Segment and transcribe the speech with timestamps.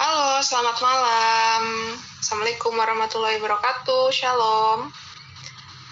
[0.00, 1.92] Halo, selamat malam.
[2.24, 4.08] Assalamualaikum warahmatullahi wabarakatuh.
[4.08, 4.88] Shalom.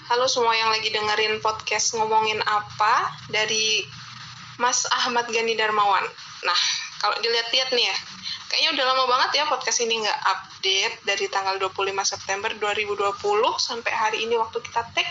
[0.09, 3.85] Halo semua yang lagi dengerin podcast ngomongin apa dari
[4.57, 6.09] Mas Ahmad Gani Darmawan.
[6.41, 6.61] Nah,
[7.05, 7.97] kalau dilihat-lihat nih ya,
[8.49, 13.13] kayaknya udah lama banget ya podcast ini nggak update dari tanggal 25 September 2020
[13.61, 15.09] sampai hari ini waktu kita tag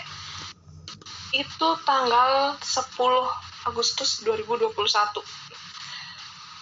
[1.38, 2.98] itu tanggal 10
[3.62, 5.47] Agustus 2021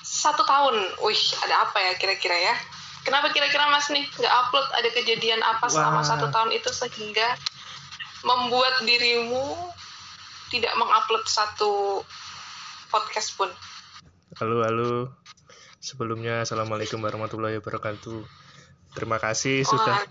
[0.07, 0.77] satu tahun.
[1.03, 2.55] Wih, ada apa ya kira-kira ya?
[3.03, 4.67] Kenapa kira-kira Mas nih nggak upload?
[4.79, 6.07] Ada kejadian apa selama Wah.
[6.07, 7.35] satu tahun itu sehingga
[8.23, 9.55] membuat dirimu
[10.55, 12.03] tidak mengupload satu
[12.91, 13.51] podcast pun?
[14.39, 14.91] Halo, halo.
[15.83, 18.27] Sebelumnya, Assalamualaikum warahmatullahi wabarakatuh.
[18.95, 20.03] Terima kasih sudah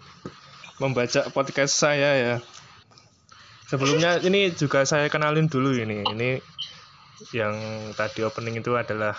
[0.80, 2.36] membaca podcast saya ya.
[3.66, 6.06] Sebelumnya ini juga saya kenalin dulu ini.
[6.06, 6.40] Ini
[7.34, 7.56] yang
[7.98, 9.18] tadi opening itu adalah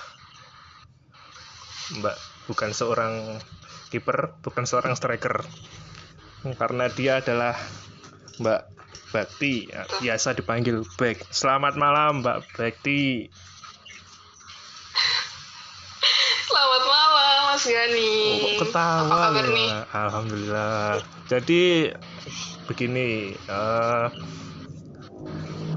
[1.87, 2.17] Mbak,
[2.51, 3.39] bukan seorang
[3.95, 5.47] kiper, bukan seorang striker.
[6.59, 7.55] Karena dia adalah
[8.43, 8.61] Mbak
[9.15, 11.23] Bakti, ya, biasa dipanggil Bek.
[11.31, 13.31] Selamat malam Mbak Bakti.
[16.51, 18.15] Selamat malam Mas Gani.
[18.43, 19.55] Oh, ketawa Apa kabar loh?
[19.55, 19.71] nih?
[19.95, 20.91] Alhamdulillah.
[21.31, 21.63] Jadi
[22.67, 23.31] begini,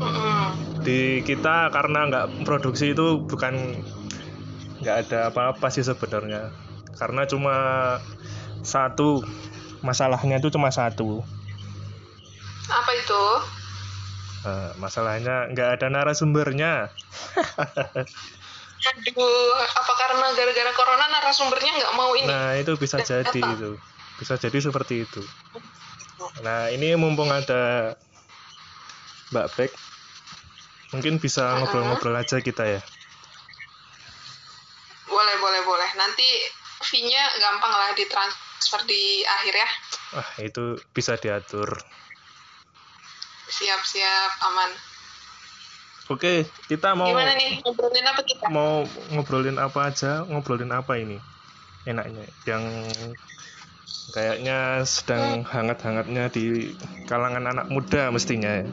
[0.02, 0.46] Mm-mm.
[0.82, 3.78] di kita karena nggak produksi itu bukan
[4.80, 6.52] nggak ada apa-apa sih sebenarnya.
[6.96, 7.56] Karena cuma
[8.64, 9.24] satu
[9.80, 11.24] masalahnya itu cuma satu.
[12.70, 13.24] Apa itu?
[14.40, 16.88] Eh, masalahnya nggak ada narasumbernya.
[18.80, 22.28] Aduh, apa karena gara-gara corona narasumbernya nggak mau ini?
[22.32, 23.56] Nah itu bisa Dan jadi apa?
[23.60, 23.72] itu,
[24.16, 25.20] bisa jadi seperti itu.
[26.40, 27.96] Nah ini mumpung ada
[29.36, 29.72] Mbak Bek,
[30.96, 32.82] mungkin bisa ngobrol-ngobrol aja kita ya.
[35.12, 35.90] Boleh, boleh, boleh.
[36.20, 36.36] Nanti
[36.84, 39.70] fee-nya gampang lah ditransfer di akhir ya.
[40.20, 41.80] Ah itu bisa diatur.
[43.48, 44.68] Siap-siap, aman.
[46.12, 47.64] Oke, kita mau Gimana nih?
[47.64, 48.52] Ngobrolin apa kita?
[48.52, 48.84] mau
[49.16, 51.24] ngobrolin apa aja, ngobrolin apa ini
[51.88, 52.68] enaknya, yang
[54.12, 56.76] kayaknya sedang hangat-hangatnya di
[57.08, 58.68] kalangan anak muda mestinya ya.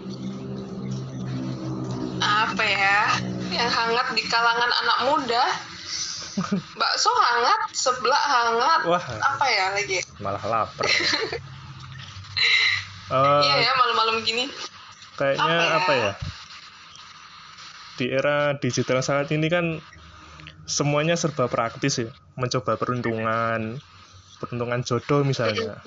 [2.27, 3.23] Apa ya?
[3.55, 5.76] Yang hangat di kalangan anak muda?
[6.77, 8.81] Bakso hangat, seblak hangat.
[8.85, 9.01] Wah.
[9.01, 9.99] Apa ya lagi?
[10.21, 10.87] Malah lapar.
[13.07, 14.51] Iya Eh, ya, malam-malam gini.
[15.15, 16.03] kayaknya Apa apa ya?
[16.03, 16.13] ya?
[17.97, 19.79] Di era digital saat ini kan
[20.67, 23.79] semuanya serba praktis ya, mencoba peruntungan,
[24.43, 25.81] peruntungan jodoh misalnya.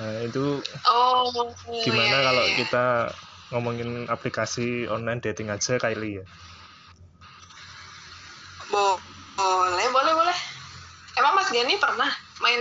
[0.00, 1.52] Nah, itu Oh,
[1.84, 2.56] gimana iya, kalau iya.
[2.56, 2.86] kita
[3.52, 6.24] ngomongin aplikasi online dating aja kali ya?
[8.66, 8.98] Bo-
[9.36, 10.38] boleh, boleh, boleh.
[11.16, 12.10] Emang Mas Gani pernah
[12.44, 12.60] main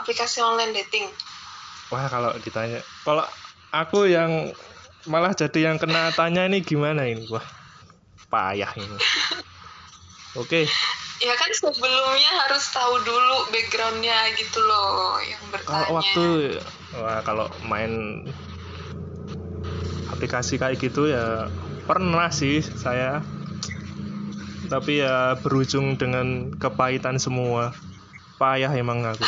[0.00, 1.08] aplikasi online dating?
[1.90, 3.26] Wah, kalau ditanya, kalau
[3.74, 4.54] aku yang
[5.08, 7.26] malah jadi yang kena tanya ini gimana ini?
[7.28, 7.44] Wah,
[8.30, 8.96] payah ini.
[10.40, 10.70] Oke,
[11.20, 15.84] Ya kan sebelumnya harus tahu dulu backgroundnya gitu loh yang bertanya.
[15.84, 16.24] kalau waktu
[16.96, 18.24] wah kalau main
[20.08, 21.52] aplikasi kayak gitu ya
[21.84, 23.20] pernah sih saya.
[24.70, 27.74] Tapi ya berujung dengan kepahitan semua.
[28.38, 29.26] Payah emang aku.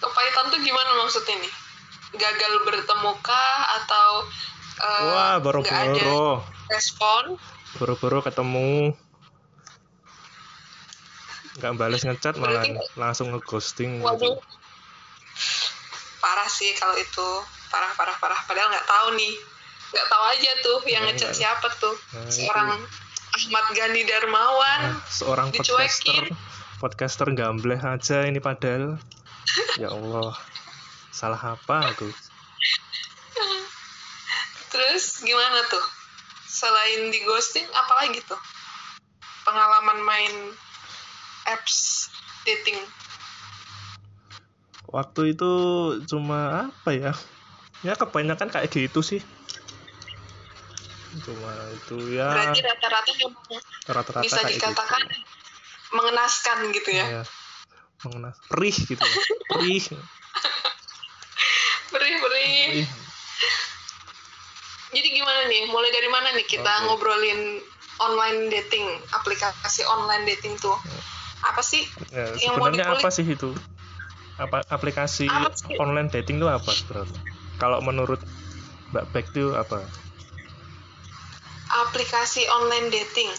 [0.00, 1.52] Kepahitan tuh gimana maksudnya nih?
[2.16, 4.08] Gagal bertemu kah atau
[4.80, 6.42] eh, Wah, ada boro-boro.
[6.66, 7.36] respon?
[7.76, 8.96] Boro-boro ketemu
[11.54, 14.18] nggak balas ngechat malah Berarti- langsung ngeghosting Waduh.
[14.18, 14.42] gitu.
[16.18, 17.28] Parah sih kalau itu.
[17.70, 18.40] Parah, parah, parah.
[18.42, 19.34] Padahal nggak tahu nih.
[19.94, 21.38] Nggak tahu aja tuh yang Nah, ngechat nggak.
[21.38, 21.94] siapa tuh.
[22.12, 22.70] Nah, Seorang
[23.32, 24.80] Ahmad Gani Darmawan.
[24.84, 26.34] Nah, seorang podcaster Dicuekin.
[26.76, 28.98] podcaster gambleh aja ini padahal
[29.82, 30.34] ya Allah
[31.08, 32.10] salah apa aku
[34.68, 35.84] Terus gimana tuh?
[36.44, 38.38] Selain di ghosting, apalagi tuh?
[39.42, 40.34] Pengalaman main
[41.46, 42.10] apps
[42.42, 42.78] dating.
[44.86, 45.50] waktu itu
[46.06, 47.12] cuma apa ya
[47.82, 49.18] ya kebanyakan kayak gitu sih
[51.22, 53.10] cuma itu ya Berarti rata-rata
[53.86, 55.18] rata-rata bisa kayak dikatakan gitu
[55.94, 57.06] mengenaskan gitu ya.
[57.20, 57.22] ya
[58.02, 59.16] mengenai perih gitu ya.
[59.48, 59.84] perih
[61.94, 62.82] Perih-perih.
[62.82, 62.88] perih
[64.94, 65.62] Jadi gimana nih?
[65.70, 66.84] Mulai dari mana nih kita Oke.
[66.86, 67.58] ngobrolin
[67.98, 70.74] online dating, aplikasi online dating tuh?
[71.42, 71.82] Apa sih?
[72.10, 73.50] Ya, Yang mau sebenarnya dikulik- apa sih itu?
[74.34, 75.74] Apa aplikasi Apa sih?
[75.78, 77.18] online dating itu apa sebenarnya?
[77.58, 78.22] Kalau menurut
[78.90, 79.82] Mbak Beck itu apa?
[81.94, 83.30] Aplikasi online dating.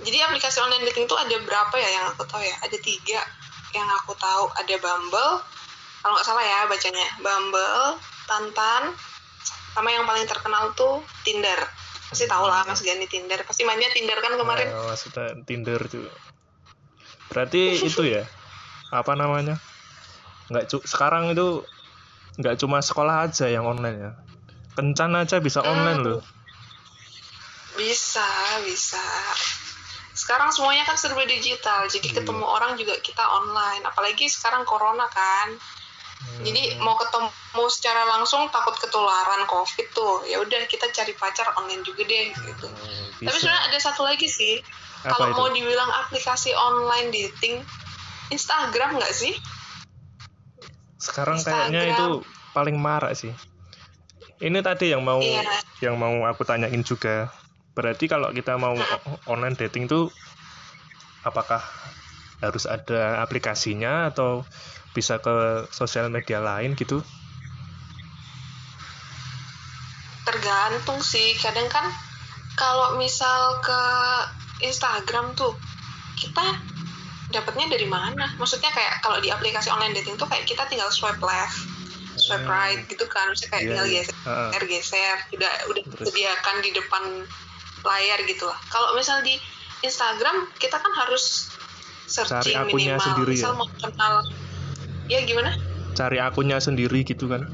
[0.00, 3.20] jadi aplikasi online dating itu ada berapa ya yang aku tahu ya ada tiga
[3.72, 5.44] yang aku tahu ada Bumble
[6.00, 8.96] kalau nggak salah ya bacanya Bumble Tantan
[9.76, 11.60] sama yang paling terkenal tuh Tinder
[12.08, 16.08] pasti tahu lah Mas Gani Tinder pasti mainnya Tinder kan kemarin Nah, maksudnya Tinder tuh.
[17.30, 18.26] Berarti itu ya.
[18.90, 19.54] Apa namanya?
[20.50, 21.62] Nggak cu- sekarang itu
[22.42, 24.12] nggak cuma sekolah aja yang online ya.
[24.74, 26.20] Kencan aja bisa online loh.
[27.80, 28.28] Bisa
[28.62, 29.00] bisa
[30.12, 32.16] sekarang semuanya kan serba digital jadi Iya.
[32.20, 35.56] ketemu orang juga kita online apalagi sekarang corona kan
[36.38, 36.84] jadi Hmm.
[36.84, 37.32] mau ketemu
[37.66, 42.68] secara langsung takut ketularan covid tuh ya udah kita cari pacar online juga deh gitu
[42.68, 43.40] Hmm, tapi bisa.
[43.40, 44.60] sebenarnya ada satu lagi sih
[45.00, 45.34] Apa kalau itu?
[45.34, 47.64] mau dibilang aplikasi online dating
[48.28, 49.32] Instagram nggak sih
[50.98, 51.72] Sekarang Instagram.
[51.72, 52.06] kayaknya itu
[52.52, 53.32] paling marak sih.
[54.38, 55.40] Ini tadi yang mau Iya.
[55.80, 57.32] yang mau aku tanyain juga.
[57.80, 58.76] Berarti kalau kita mau
[59.24, 60.12] online dating tuh
[61.24, 61.64] apakah
[62.44, 64.44] harus ada aplikasinya atau
[64.92, 67.00] bisa ke sosial media lain gitu?
[70.30, 71.82] tergantung sih kadang kan
[72.54, 73.82] kalau misal ke
[74.62, 75.58] Instagram tuh
[76.14, 76.44] kita
[77.34, 81.18] dapatnya dari mana maksudnya kayak kalau di aplikasi online dating tuh kayak kita tinggal swipe
[81.18, 81.66] left
[82.14, 82.52] swipe Hmm.
[82.52, 84.02] right gitu kan maksudnya kayak Iya, tinggal iya.
[84.06, 84.68] geser Heeh.
[84.70, 87.02] geser udah udah disediakan di depan
[87.84, 89.36] layar gitu lah kalau misal di
[89.80, 91.48] Instagram kita kan harus
[92.04, 93.58] searching Cari akunnya minimal sendiri misal ya?
[93.58, 94.14] mau kenal
[95.08, 95.50] ya gimana
[95.90, 97.44] Cari akunnya sendiri gitu kan?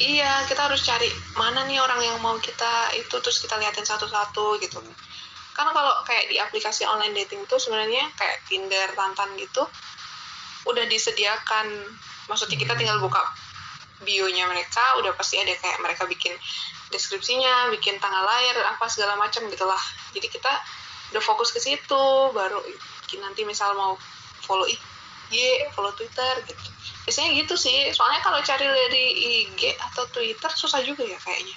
[0.00, 4.56] Iya, kita harus cari mana nih orang yang mau kita itu terus kita liatin satu-satu
[4.64, 4.80] gitu.
[5.52, 9.66] Karena kalau kayak di aplikasi online dating tuh sebenarnya kayak Tinder, Tantan gitu
[10.64, 11.66] udah disediakan.
[12.32, 13.20] Maksudnya kita tinggal buka
[14.00, 16.32] bio-nya mereka, udah pasti ada kayak mereka bikin
[16.90, 19.80] deskripsinya, bikin tanggal lahir, apa segala macam gitulah.
[20.12, 20.52] Jadi kita
[21.14, 22.04] udah fokus ke situ,
[22.34, 22.58] baru
[23.18, 23.98] nanti misal mau
[24.46, 25.34] follow IG,
[25.74, 26.70] follow Twitter gitu
[27.06, 29.04] biasanya gitu sih soalnya kalau cari dari
[29.42, 31.56] IG atau Twitter susah juga ya kayaknya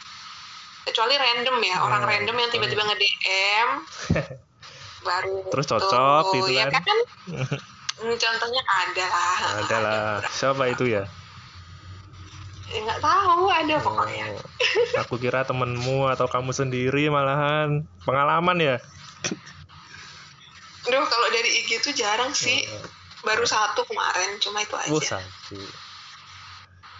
[0.90, 3.70] kecuali random ya orang Hmm, random yang tiba-tiba nge DM
[5.08, 6.82] baru Terus cocok tuh, gitu ya kan.
[6.82, 7.00] kan
[7.94, 10.04] Hmm, contohnya ada lah Ada lah.
[10.42, 11.06] Siapa itu ya?
[12.71, 18.75] Ya, nggak tahu ada pokoknya Oh, aku kira temenmu atau kamu sendiri malahan pengalaman ya.
[20.83, 22.63] Duh kalau dari IG tuh jarang sih
[23.24, 25.60] baru satu kemarin cuma itu aja Oh satu.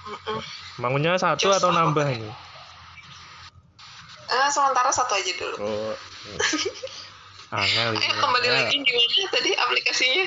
[0.04, 0.40] Mm-mm.
[0.84, 2.28] Maunya satu Just atau nambah ini?
[4.34, 5.96] Eh, sementara satu aja dulu Oh.
[7.54, 10.26] Angel Ayo kembali Ya, lagi gimana tadi aplikasinya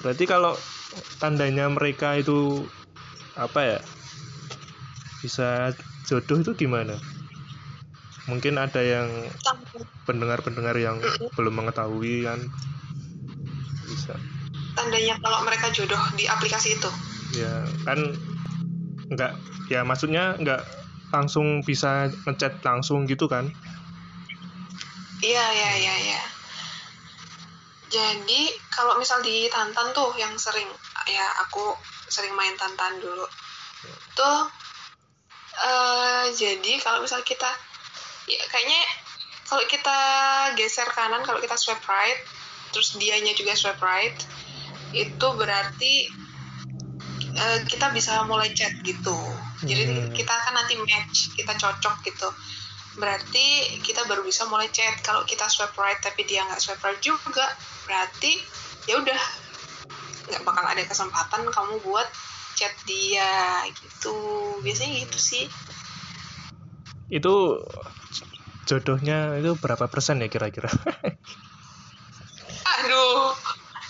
[0.00, 0.56] Berarti kalau
[1.20, 2.64] tandanya mereka itu
[3.34, 3.80] apa ya?
[5.22, 5.74] Bisa
[6.06, 6.98] jodoh itu gimana?
[8.30, 9.30] Mungkin ada yang
[10.04, 11.00] pendengar-pendengar yang
[11.36, 12.40] belum mengetahui kan
[13.84, 14.16] bisa
[14.76, 16.90] tandanya kalau mereka jodoh di aplikasi itu
[17.40, 17.98] ya kan
[19.12, 19.32] nggak
[19.72, 20.60] ya maksudnya nggak
[21.12, 23.48] langsung bisa ngechat langsung gitu kan
[25.24, 26.22] Iya, iya, iya, iya.
[27.88, 30.68] Jadi kalau misal di Tantan tuh yang sering
[31.08, 31.72] ya aku
[32.08, 33.26] sering main Tantan dulu.
[34.16, 34.40] Tuh
[35.54, 37.46] eh jadi kalau misal kita
[38.26, 38.80] ya kayaknya
[39.46, 39.98] kalau kita
[40.58, 42.18] geser kanan kalau kita swipe right
[42.74, 44.18] terus dianya juga swipe right
[44.90, 45.94] itu berarti
[47.34, 49.14] eh, kita bisa mulai chat gitu.
[49.64, 50.10] Jadi Hmm.
[50.12, 52.28] kita kan nanti match, kita cocok gitu
[52.94, 57.02] berarti kita baru bisa mulai chat kalau kita swipe right tapi dia nggak swipe right
[57.02, 57.46] juga
[57.86, 58.38] berarti
[58.86, 59.20] ya udah
[60.30, 62.08] nggak bakal ada kesempatan kamu buat
[62.54, 64.16] chat dia gitu.
[64.62, 65.44] Biasanya gitu sih.
[67.12, 67.64] Itu
[68.64, 70.72] jodohnya itu berapa persen ya kira-kira?
[72.80, 73.36] Aduh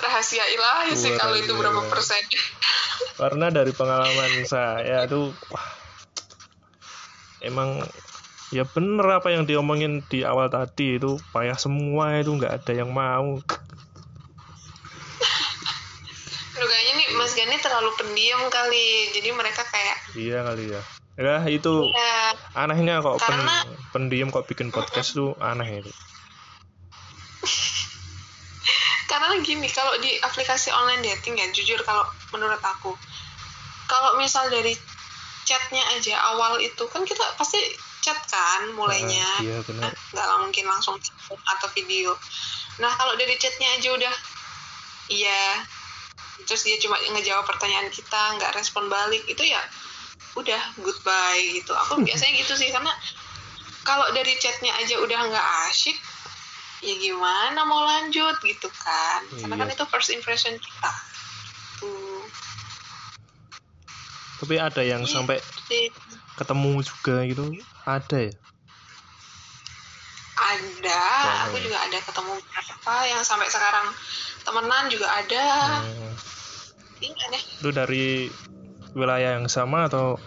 [0.02, 2.22] rahasia ilahi sih Wah, kalau itu rahasia berapa persen.
[3.20, 5.66] Karena dari pengalaman saya tuh wah
[7.44, 7.84] emang
[8.50, 12.90] ya bener apa yang diomongin di awal tadi itu payah semua itu nggak ada yang
[12.90, 13.38] mau
[16.54, 20.82] Aduh, kayaknya nih Mas Gani terlalu pendiam kali jadi mereka kayak iya kali ya.
[21.14, 25.92] Ya itu ya anehnya kok pen, Karena- pendiam kok bikin podcast tuh aneh itu
[29.10, 32.02] karena gini kalau di aplikasi online dating ya jujur kalau
[32.34, 32.98] menurut aku
[33.86, 34.74] kalau misal dari
[35.44, 37.60] chatnya aja awal itu kan kita pasti
[38.00, 39.24] chat kan mulainya.
[39.24, 39.92] Ah, iya benar.
[40.12, 42.12] Nggak lah mungkin langsung telepon atau video.
[42.80, 44.14] Nah kalau dari chatnya aja udah
[45.12, 45.64] iya
[46.42, 49.22] terus dia cuma ngejawab pertanyaan kita nggak respon balik.
[49.24, 49.62] Itu ya
[50.34, 51.70] udah goodbye gitu.
[51.70, 52.90] Aku biasanya gitu sih karena
[53.86, 55.96] kalau dari chatnya aja udah nggak asyik
[56.84, 59.20] ya gimana mau lanjut gitu kan.
[59.40, 59.62] Karena Iya.
[59.64, 60.92] kan itu first impression kita.
[61.80, 62.24] Tuh.
[64.44, 65.12] Tapi ada yang Iya.
[65.12, 65.88] sampai Jadi,
[66.36, 67.44] ketemu juga gitu?
[67.84, 68.34] Ada ya
[70.34, 71.02] ada
[71.46, 73.86] aku juga ada ketemu beberapa yang sampai sekarang
[74.42, 75.46] temenan juga ada.
[75.86, 76.12] Hmm,
[76.98, 78.06] ini aneh itu dari
[78.94, 80.18] wilayah yang sama atau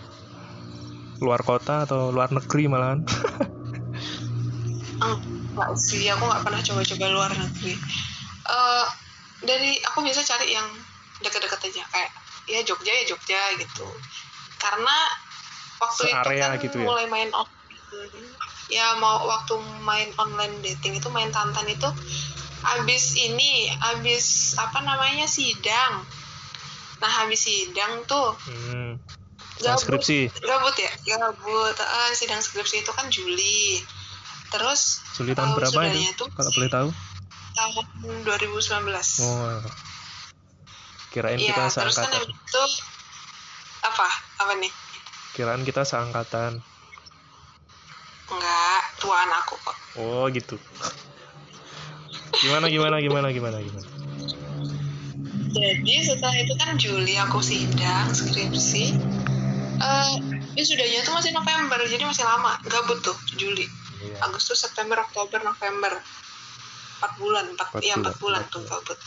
[1.20, 3.04] luar kota atau luar negeri malahan?
[5.02, 7.74] Enggak sih aku nggak pernah coba-coba luar negeri.
[8.48, 8.86] Eh
[9.44, 10.68] dari aku bisa cari yang
[11.22, 12.12] deket-deket aja kayak
[12.48, 13.88] ya Jogja ya Jogja gitu.
[14.58, 14.96] Karena
[15.78, 16.86] waktu itu Searea kan gitu ya?
[16.86, 17.46] mulai main on
[18.68, 19.56] ya mau waktu
[19.88, 21.88] main online dating itu main tantan itu
[22.68, 26.04] abis ini abis apa namanya sidang.
[26.98, 29.00] Nah habis sidang tuh hmm.
[29.58, 29.74] Gabut.
[29.74, 30.92] transkripsi gabut ya?
[31.18, 33.82] Gabut Eh, sidang skripsi itu kan Juli.
[34.54, 36.14] Terus Juli tahun tahun berapa itu?
[36.18, 36.90] tuh kalau boleh tahu?
[37.58, 37.86] Tahun
[38.22, 39.62] 2019 oh
[41.10, 42.22] kirain Iya, kita terus kan seangkatan.
[42.22, 42.64] habis itu
[43.82, 44.08] apa?
[44.44, 44.72] Apa nih?
[45.34, 46.62] Kirain kita seangkatan
[48.28, 49.78] enggak tuaan aku kok.
[49.98, 50.56] Oh gitu.
[52.38, 53.88] Gimana gimana gimana gimana gimana?
[55.58, 58.94] Jadi setelah itu kan Juli aku sidang skripsi.
[60.58, 62.58] Eh sudahnya tuh masih November jadi masih lama.
[62.68, 63.66] Gabut tuh Juli.
[64.04, 64.22] Iya.
[64.30, 65.98] Agustus September Oktober November.
[66.98, 68.42] Empat bulan empat Empat ya bulan, empat bulan.
[68.42, 68.82] empat tuh bulan.
[68.82, 69.00] gabut.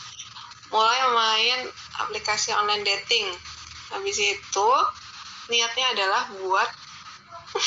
[0.71, 1.59] Mulai main
[1.99, 3.27] aplikasi online dating.
[3.91, 4.69] Habis itu
[5.51, 6.69] niatnya adalah buat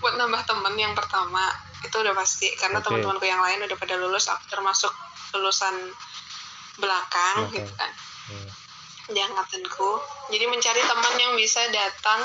[0.00, 1.52] buat nambah temen yang pertama
[1.84, 2.48] itu udah pasti.
[2.56, 2.88] Karena Oke.
[2.88, 4.92] teman-temanku yang lain udah pada lulus aku termasuk
[5.36, 5.74] lulusan
[6.80, 7.54] belakang Belakang.
[7.54, 7.92] gitu kan.
[8.30, 8.50] Hmm.
[9.10, 9.90] di angkatanku.
[10.30, 12.20] Jadi mencari teman yang bisa datang.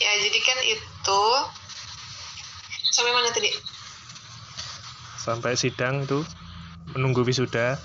[0.00, 1.22] Ya jadi kan itu.
[2.90, 3.48] Sampai mana tadi?
[5.20, 6.20] Sampai sidang itu
[6.92, 7.80] menunggu wisuda.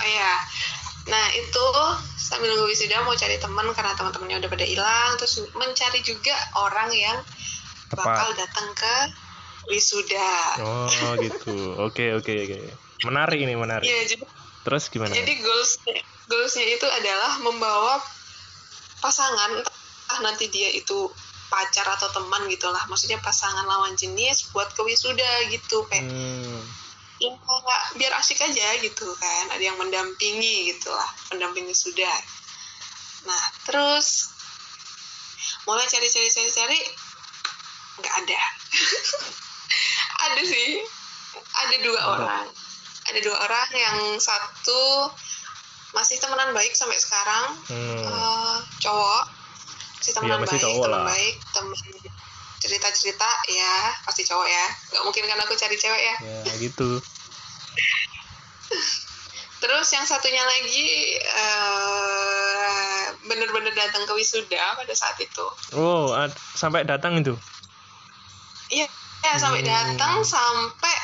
[0.00, 0.32] Oh ya
[1.08, 1.64] nah itu
[2.20, 5.10] sambil nunggu wisuda mau cari teman karena teman-temannya udah pada hilang.
[5.16, 7.18] Terus mencari juga orang yang
[7.94, 8.94] bakal tepat datang ke
[9.70, 10.32] wisuda.
[10.60, 11.78] Oh gitu.
[11.80, 12.58] Oke oke oke.
[13.06, 13.86] Menarik ini menarik.
[13.86, 14.24] Ya jadi
[14.62, 15.10] terus gimana?
[15.10, 15.80] Jadi goals
[16.28, 17.98] goalsnya itu adalah membawa
[19.00, 21.10] pasangan entah nanti dia itu
[21.50, 22.84] pacar atau teman gitulah.
[22.86, 26.60] Maksudnya pasangan lawan jenis buat ke wisuda gitu kayak hmm.
[27.20, 27.36] Ya
[28.00, 29.44] biar asik aja gitu kan.
[29.52, 32.40] Ada yang mendampingi gitulah pendamping wisuda
[33.20, 34.32] nah terus
[35.68, 36.80] mulai cari cari cari cari
[38.00, 38.40] nggak ada.
[40.30, 40.80] Ada sih.
[41.36, 42.10] Ada dua Ada.
[42.16, 42.46] orang.
[43.12, 45.12] Ada dua orang yang satu
[45.92, 47.60] masih temenan baik sampai sekarang.
[47.68, 48.04] Hmm.
[48.08, 49.24] eh, cowok.
[50.00, 51.76] Masih temenan Iya, masih baik teman baik teman
[52.60, 54.66] cerita cerita ya pasti cowok ya.
[54.92, 56.16] Nggak mungkin kan aku cari cewek ya.
[56.44, 57.00] Ya gitu.
[59.60, 60.88] Terus yang satunya lagi
[61.20, 65.46] eh bener-bener datang ke wisuda pada saat itu.
[65.76, 66.12] Oh
[66.56, 67.36] sampai datang itu?
[68.70, 68.86] Iya
[69.20, 69.68] ya sampai Hmm.
[69.68, 70.96] datang sampai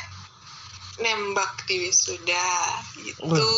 [1.05, 2.49] nembak di wisuda
[2.97, 3.49] gitu.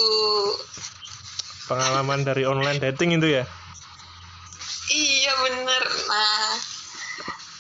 [1.71, 3.45] Pengalaman dari online dating itu ya?
[4.91, 5.83] Iya bener.
[6.11, 6.59] Nah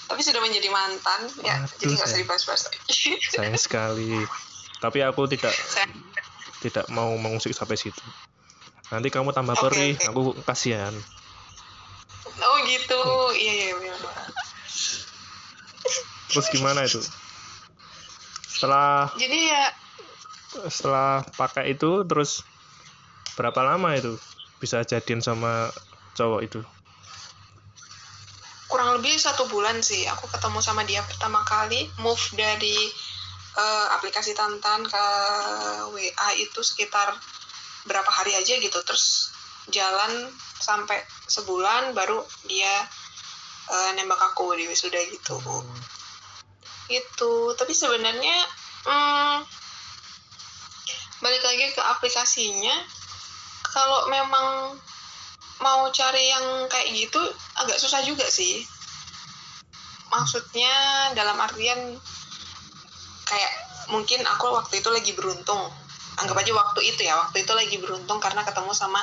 [0.08, 1.28] tapi sudah menjadi mantan.
[1.44, 2.80] Ya Aduh, jadi nggak usah dibahas-bahas lagi.
[3.36, 4.24] sayang sekali.
[4.80, 5.90] Tapi aku tidak Saya-
[6.58, 8.00] tidak mau mengusik sampai situ.
[8.88, 10.06] Nanti kamu tambah Oke, perih oke.
[10.08, 10.94] aku kasihan.
[12.40, 13.00] Oh gitu.
[13.36, 13.94] Iya iya iya.
[16.28, 17.00] Terus gimana itu?
[18.48, 19.64] Setelah jadi ya
[20.66, 22.42] setelah pakai itu terus
[23.36, 24.16] berapa lama itu
[24.58, 25.70] bisa jadian sama
[26.18, 26.60] cowok itu
[28.68, 32.76] kurang lebih satu bulan sih aku ketemu sama dia pertama kali move dari
[33.56, 35.04] eh, aplikasi Tantan ke
[35.90, 37.16] WA itu sekitar
[37.88, 38.78] berapa hari aja gitu.
[38.84, 39.32] Terus
[39.72, 40.28] jalan
[40.60, 42.74] sampai sebulan baru dia
[43.72, 45.40] eh, nembak aku di wisuda gitu
[46.88, 47.52] gitu.
[47.56, 48.36] Tapi sebenarnya
[48.84, 49.36] hmm,
[51.24, 52.76] balik lagi ke aplikasinya
[53.68, 54.76] kalau memang
[55.58, 57.18] mau cari yang kayak gitu
[57.58, 58.62] agak susah juga sih.
[60.08, 60.72] Maksudnya
[61.12, 61.98] dalam artian
[63.28, 63.52] kayak
[63.92, 65.60] mungkin aku waktu itu lagi beruntung.
[66.18, 69.02] Anggap aja waktu itu ya waktu itu lagi beruntung karena ketemu sama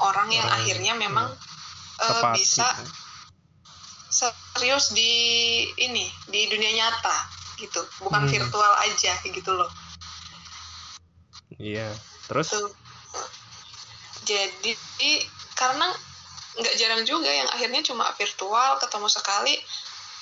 [0.00, 2.84] orang yang Orang, akhirnya memang eh, tepat bisa gitu.
[4.08, 5.12] serius di
[5.76, 7.16] ini di dunia nyata
[7.58, 7.80] gitu.
[8.06, 8.30] Bukan Hmm.
[8.30, 9.68] virtual aja gitu loh.
[11.58, 11.90] Iya
[12.30, 12.54] terus?
[12.54, 12.70] Tuh.
[14.28, 14.76] Jadi
[15.58, 15.90] karena
[16.58, 19.54] nggak jarang juga yang akhirnya cuma virtual ketemu sekali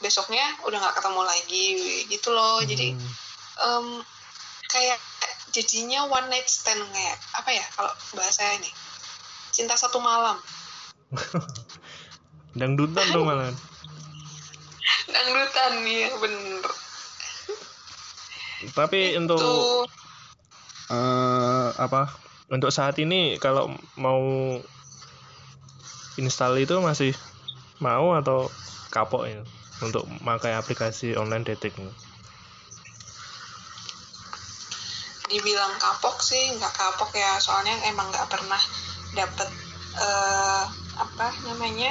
[0.01, 1.69] besoknya udah nggak ketemu lagi
[2.09, 2.61] gitu loh.
[2.65, 3.13] Jadi Hmm.
[3.57, 3.87] em,
[4.69, 5.01] kayak
[5.53, 8.69] jadinya one night stand kayak apa ya kalau bahasa ini
[9.53, 10.37] cinta satu malam.
[12.61, 13.53] Dangdutan dong malah.
[15.13, 16.65] Dangdutan ya bener.
[18.73, 19.85] Tapi untuk tuh
[20.93, 22.13] eh, apa
[22.53, 24.21] untuk saat ini kalau mau
[26.17, 27.13] install itu masih
[27.79, 28.49] mau atau
[28.89, 29.41] kapok ya
[29.81, 31.77] untuk pakai aplikasi online dating?
[35.27, 37.37] Dibilang kapok sih nggak kapok ya.
[37.37, 38.61] Soalnya emang nggak pernah
[39.13, 39.49] dapet
[39.97, 40.63] eh,
[40.97, 41.91] apa namanya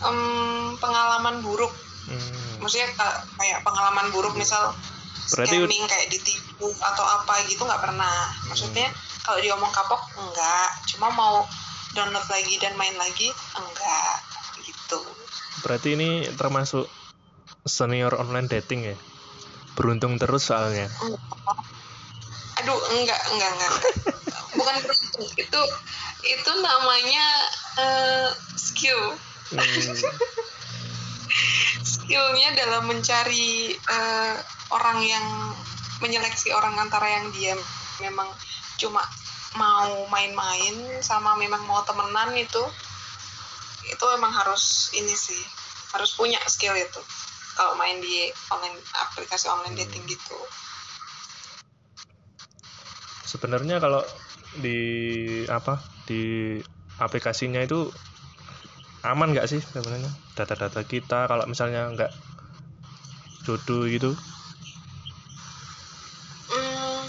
[0.00, 0.18] em,
[0.78, 1.72] pengalaman buruk.
[2.08, 4.72] Hmm, maksudnya ka- kayak pengalaman buruk misal
[5.30, 8.32] Berarti- scamming kayak ditipu atau apa gitu nggak pernah.
[8.46, 8.88] Maksudnya
[9.20, 11.44] kalau diomong kapok enggak cuma mau
[11.94, 13.28] download lagi dan main lagi
[13.58, 14.16] enggak
[14.62, 15.00] gitu.
[15.66, 16.86] Berarti ini termasuk
[17.66, 18.96] senior online dating ya?
[19.74, 20.86] Beruntung terus soalnya.
[22.60, 23.72] Aduh enggak enggak enggak,
[24.58, 25.62] bukan beruntung itu
[26.28, 27.26] itu namanya
[27.80, 29.16] eh, skill.
[29.50, 29.60] Hmm,
[31.90, 34.34] skillnya dalam mencari eh,
[34.70, 35.26] orang yang
[36.00, 37.56] menyeleksi orang antara yang dia
[38.00, 38.28] memang
[38.80, 39.04] cuma
[39.58, 42.62] mau main-main sama memang mau temenan itu
[43.90, 45.40] itu memang harus ini sih
[45.90, 47.02] harus punya skill itu.
[47.58, 50.38] Kalau main di online aplikasi online dating gitu.
[53.26, 54.06] Sebenarnya kalau
[54.62, 54.78] di
[55.50, 56.56] apa di
[56.98, 57.90] aplikasinya itu
[59.02, 60.10] aman nggak sih sebenarnya?
[60.38, 62.12] Data-data kita kalau misalnya nggak
[63.44, 64.12] jodoh gitu
[66.50, 67.02] Hmm,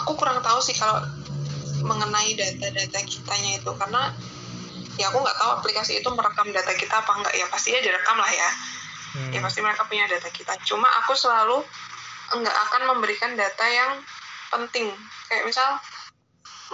[0.00, 1.00] aku kurang tahu sih kalau
[1.80, 4.12] mengenai data-data kitanya itu karena
[5.00, 8.28] ya aku nggak tahu aplikasi itu merekam data kita apa enggak ya pastinya direkam lah
[8.28, 8.50] ya.
[9.16, 10.60] Hmm, ya pasti mereka punya data kita.
[10.68, 11.64] Cuma aku selalu
[12.36, 14.04] nggak akan memberikan data yang
[14.52, 14.92] penting.
[15.32, 15.80] Kayak misal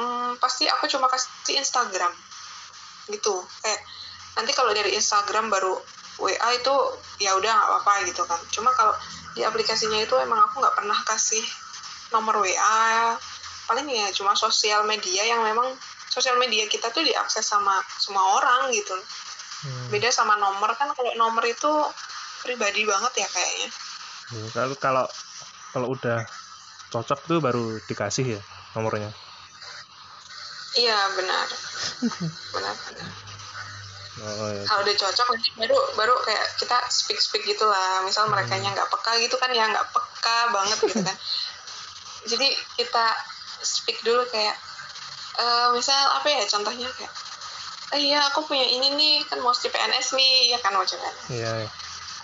[0.02, 2.10] hmm, pasti aku cuma kasih Instagram.
[3.06, 3.34] Gitu.
[3.62, 3.80] Kayak
[4.34, 5.78] nanti kalau dari Instagram baru
[6.18, 6.74] WA itu
[7.22, 8.42] ya udah nggak apa-apa gitu kan.
[8.50, 8.98] Cuma kalau
[9.38, 11.46] di aplikasinya itu emang aku nggak pernah kasih
[12.10, 13.14] nomor WA
[13.66, 15.74] paling ya cuma sosial media yang memang
[16.10, 18.94] sosial media kita tuh diakses sama semua orang gitu.
[19.56, 19.88] Hmm.
[19.88, 21.72] beda sama nomor kan kalau nomor itu
[22.44, 23.68] pribadi banget ya kayaknya.
[24.30, 25.06] Ya, kalau kalau
[25.74, 26.22] kalau udah
[26.92, 28.40] cocok tuh baru dikasih ya
[28.78, 29.10] nomornya.
[30.76, 31.46] Iya benar.
[32.54, 33.10] Benar benar.
[34.16, 34.64] Oh, ya.
[34.64, 38.00] kalau udah cocok nanti baru baru kayak kita speak speak gitulah.
[38.00, 41.16] Misal mereka nya nggak peka gitu kan ya nggak peka banget gitu kan.
[42.30, 42.48] Jadi
[42.80, 43.06] kita
[43.62, 44.56] speak dulu kayak
[45.36, 47.12] eh, misal apa ya contohnya kayak
[47.94, 51.50] eh iya aku punya ini nih kan mau CPNS nih ya kan mau CPNS Iya,
[51.62, 51.70] iya.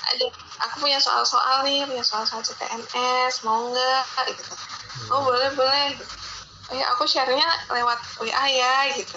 [0.02, 0.26] ada
[0.66, 4.04] aku punya soal-soal nih punya soal-soal CPNS mau nggak?
[4.34, 4.54] Gitu.
[5.14, 5.94] Oh boleh boleh.
[6.66, 9.14] Oh ya aku share-nya lewat WA ya gitu.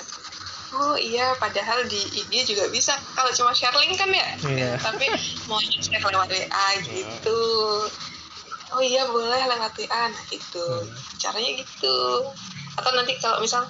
[0.77, 4.27] Oh iya padahal di IG juga bisa kalau cuma share link kan ya?
[4.45, 4.71] Iya.
[4.77, 5.09] tapi
[5.49, 7.41] mau share lewat WA gitu
[8.73, 10.89] oh iya boleh lewat WA nah itu Hmm.
[11.21, 11.97] caranya gitu.
[12.75, 13.61] Atau nanti kalau misal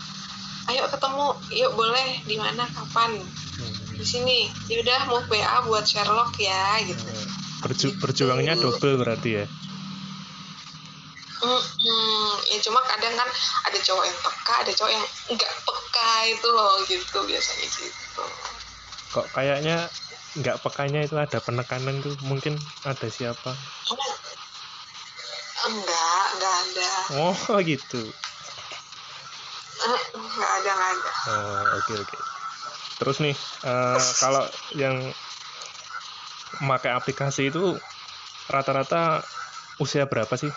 [0.72, 3.20] ayo ketemu yuk boleh di mana kapan?
[3.56, 3.72] Hmm.
[3.96, 4.52] di sini.
[4.68, 7.12] Ya udah mau WA buat Sherlock ya gitu.
[7.64, 9.46] Berju- berjuangnya double berarti ya?
[11.36, 12.30] Mm-mm.
[12.50, 13.30] ya cuma kadang kan
[13.70, 17.18] ada cowok yang peka ada cowok yang nggak peka itu loh gitu.
[17.24, 18.24] Biasanya gitu.
[19.14, 19.78] Kok kayaknya
[20.36, 22.16] nggak pekanya itu ada penekanan tuh?
[22.26, 23.56] Mungkin ada siapa
[25.68, 26.92] enggak enggak ada.
[27.20, 27.38] Oh
[27.70, 28.02] gitu.
[29.76, 31.12] Eh, nggak ada nggak ada.
[31.30, 32.18] Oh oke oke.
[33.02, 33.36] Terus nih
[33.68, 34.48] eh, kalau
[34.78, 34.96] yang
[36.64, 37.76] memakai aplikasi itu
[38.48, 39.20] rata-rata
[39.82, 40.52] usia berapa sih?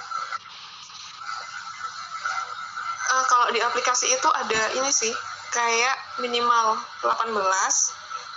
[3.08, 5.10] Eh, kalau di aplikasi itu ada ini sih
[5.48, 7.34] kayak minimal 18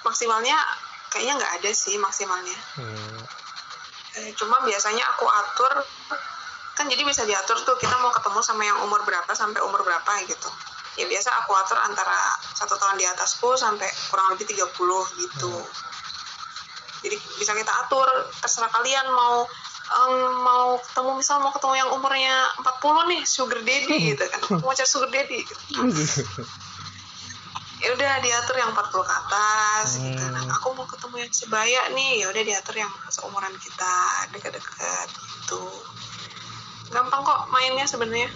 [0.08, 0.58] maksimalnya
[1.12, 2.56] kayaknya nggak ada sih maksimalnya.
[2.80, 3.20] Hmm,
[4.40, 5.84] cuma biasanya aku atur
[6.82, 10.12] kan jadi bisa diatur tuh kita mau ketemu sama yang umur berapa sampai umur berapa
[10.26, 10.50] gitu.
[10.98, 12.18] Ya biasa aku atur antara
[12.58, 14.66] satu tahun di atasku sampai kurang lebih 30
[15.22, 15.54] gitu.
[17.06, 18.10] Jadi bisa kita atur
[18.42, 19.46] terserah kalian mau
[19.94, 24.42] em, mau ketemu misal mau ketemu yang umurnya 40 nih sugar daddy gitu kan.
[24.58, 25.62] Mau cari sugar daddy gitu.
[27.82, 30.24] ya udah diatur yang 40 ke atas gitu.
[30.34, 30.58] Nah Hmm.
[30.58, 33.94] aku mau ketemu yang sebaya nih ya udah diatur yang seumuran kita
[34.34, 35.08] dekat-dekat
[35.46, 35.62] gitu
[36.92, 38.30] gampang kok mainnya sebenarnya.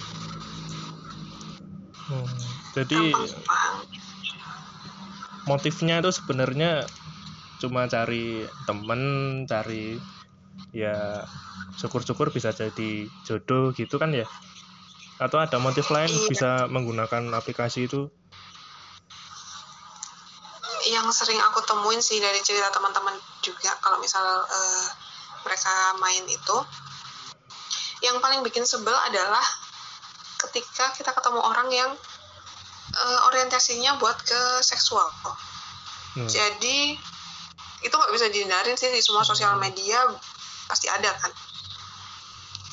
[2.10, 2.28] Hmm,
[2.74, 3.76] jadi gampang
[5.46, 6.86] motifnya itu sebenarnya
[7.62, 9.02] cuma cari temen
[9.48, 9.96] cari
[10.76, 11.24] ya
[11.80, 14.26] syukur-syukur bisa jadi jodoh gitu kan ya?
[15.22, 16.28] Atau ada motif lain Iya.
[16.28, 18.12] bisa menggunakan aplikasi itu?
[20.86, 24.88] Yang sering aku temuin sih dari cerita teman-teman juga kalau misal eh,
[25.46, 26.58] mereka main itu
[28.06, 29.44] yang paling bikin sebel adalah
[30.46, 31.91] ketika kita ketemu orang yang
[32.94, 35.10] eh, orientasinya buat ke seksual.
[36.15, 36.32] Hmm.
[36.32, 36.96] jadi
[37.84, 40.00] itu nggak bisa dihindarin sih di semua sosial media
[40.72, 41.32] pasti ada kan?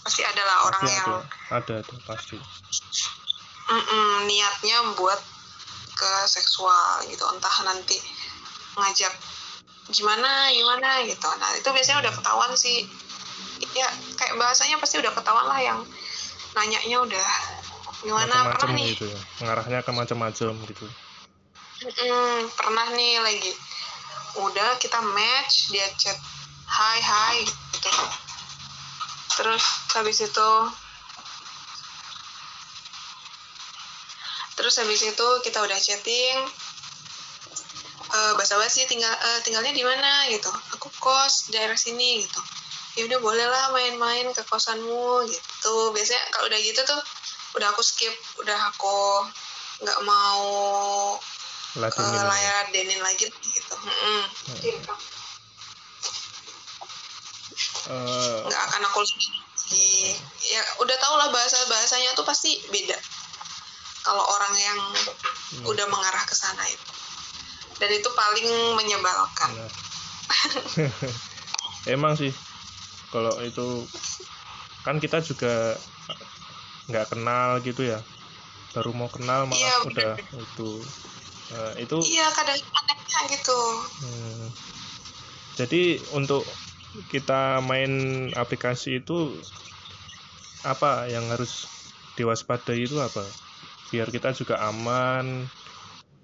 [0.07, 1.25] Pasti ada lah orang Pasti yang ada
[1.59, 2.37] ada ada pasti.
[4.29, 5.19] Niatnya buat
[5.97, 7.99] ke seksual gitu entah nanti
[8.79, 9.15] ngajak
[9.91, 11.29] gimana gimana gitu.
[11.37, 12.87] Nah itu biasanya udah ketahuan sih
[13.73, 15.81] ya kayak bahasanya pasti udah ketahuan lah yang
[16.53, 17.29] nanyanya udah
[18.03, 18.91] gimana macam-macam pernah nih.
[18.95, 19.21] gitu ya.
[19.41, 20.87] Mengarahnya ke macam-macam gitu.
[21.83, 23.53] Mm-mm, pernah nih lagi.
[24.43, 26.19] Udah kita match dia chat
[26.67, 27.39] hai hai
[27.79, 27.91] gitu.
[29.39, 29.65] Terus
[29.97, 30.51] habis itu
[34.53, 36.39] terus habis itu kita udah chatting
[38.13, 40.29] eh basa-basi tinggal eh, tinggalnya di mana?
[40.29, 40.53] gitu.
[40.77, 42.43] Aku kos daerah sini gitu
[42.93, 45.75] ya udah boleh lah main-main ke kosanmu gitu.
[45.97, 47.01] Biasanya kalau udah gitu tuh
[47.57, 49.29] udah aku skip udah aku
[49.85, 51.17] nggak mau
[51.81, 53.75] lah ke layar denin lagi gitu.
[53.81, 54.23] Mm-mm.
[54.61, 54.93] Gitu.
[57.89, 59.29] Eh, nggak akan aku lagi.
[60.53, 62.99] Ya udah tau lah bahasa bahasanya tuh pasti beda.
[64.05, 64.79] Kalau orang yang
[65.65, 66.93] udah mengarah ke sana itu.
[67.81, 69.51] Dan itu paling menyebalkan.
[69.57, 69.73] Nah.
[71.95, 72.31] Emang sih
[73.13, 73.87] kalau itu
[74.81, 75.79] kan kita juga
[76.89, 78.01] nggak kenal gitu ya.
[78.73, 80.71] Baru mau kenal malah Iya, udah itu.
[81.53, 83.59] Nah, itu iya kadang anehnya gitu.
[84.01, 84.43] Hmm,
[85.53, 86.49] jadi untuk
[87.13, 87.93] kita main
[88.33, 89.45] aplikasi itu
[90.65, 91.69] apa yang harus
[92.17, 93.37] diwaspadai itu apa?
[93.93, 95.53] Biar kita juga aman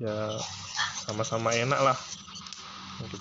[0.00, 0.40] ya
[1.04, 1.98] sama-sama enak lah.
[3.04, 3.16] Gitu.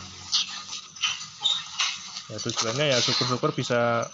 [2.27, 4.07] Ya tujuannya ya syukur-syukur bisa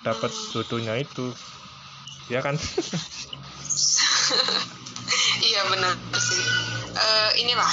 [0.00, 1.32] dapat jodohnya itu.
[2.32, 2.56] Ya kan?
[5.40, 6.42] Iya benar sih.
[6.94, 7.72] Eh, inilah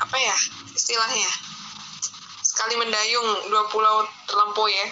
[0.00, 0.36] apa ya
[0.72, 1.30] istilahnya?
[2.40, 4.88] Sekali mendayung dua pulau terlampaui ya.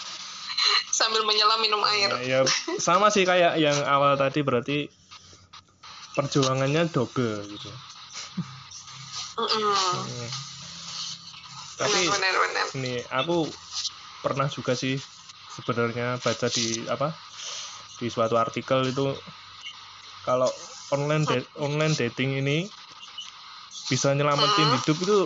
[1.00, 2.10] Sambil menyelam minum air.
[2.10, 2.40] Nah, ya
[2.76, 4.90] sama sih kayak yang awal tadi berarti
[6.18, 7.70] perjuangannya double gitu.
[9.40, 9.72] Mm-mm.
[9.72, 10.49] Hmm.
[11.80, 13.48] Tapi benar benar ini aku
[14.20, 15.00] pernah juga sih
[15.56, 17.16] sebenarnya baca di apa
[17.96, 19.16] di suatu artikel itu
[20.22, 20.52] kalau
[20.92, 22.68] online da- online dating ini
[23.88, 24.76] bisa nyelamatin Hmm.
[24.78, 25.18] hidup itu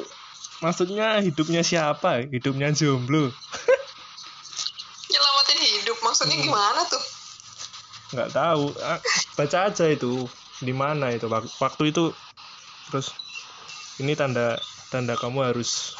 [0.62, 2.24] maksudnya hidupnya siapa?
[2.24, 3.28] Hidupnya jomblo.
[5.12, 6.46] Nyelamatin hidup maksudnya Hmm.
[6.48, 7.02] gimana tuh?
[8.16, 8.64] Nggak tahu.
[8.80, 9.00] Ah,
[9.36, 10.24] baca aja itu
[10.64, 12.14] di mana itu Wak- waktu itu.
[12.88, 13.12] Terus
[14.00, 14.56] ini tanda
[14.88, 15.92] tanda kamu harus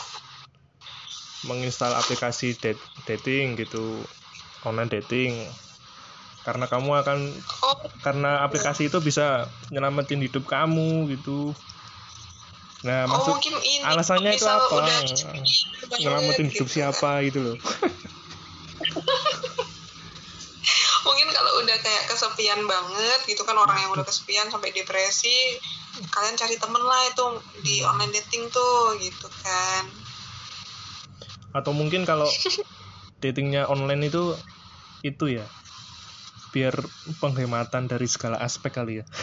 [1.49, 4.05] menginstal aplikasi dat- dating gitu
[4.65, 5.33] online dating.
[6.45, 7.19] Karena kamu akan
[7.65, 7.77] oh.
[8.05, 11.57] karena aplikasi itu bisa nyelamatin hidup kamu gitu.
[12.85, 14.85] Nah oh maksud ini alasannya itu apa?
[16.01, 16.85] nyelamatin hidup gitu.
[16.85, 17.57] siapa gitu loh.
[21.05, 25.61] Mungkin kalau udah kayak kesepian banget gitu kan orang yang udah kesepian sampai depresi
[26.11, 27.27] kalian cari temen lah itu
[27.63, 29.87] di online dating tuh gitu kan
[31.55, 32.27] atau mungkin kalau
[33.23, 34.35] datingnya online itu
[35.07, 35.47] itu ya.
[36.51, 36.75] Biar
[37.19, 39.05] penghematan dari segala aspek kali ya.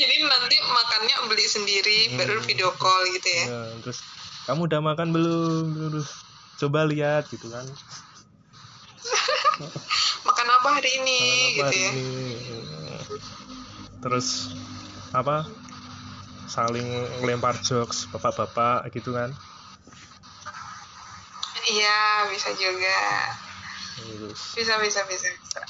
[0.00, 2.16] Jadi nanti makannya beli sendiri Hmm.
[2.18, 3.44] baru video call gitu ya.
[3.46, 3.98] Ya, terus
[4.48, 5.64] kamu udah makan belum?
[5.76, 6.08] Terus
[6.58, 7.66] coba lihat gitu kan.
[10.28, 11.20] Makan apa hari ini?
[11.20, 11.90] Makan apa gitu hari ya.
[11.92, 12.08] ini?
[14.00, 14.26] Terus
[15.12, 15.44] apa
[16.50, 19.30] saling lempar jokes bapak-bapak gitu kan?
[21.70, 22.98] Iya bisa juga.
[24.00, 24.40] Terus?
[24.58, 25.60] Bisa bisa bisa, bisa.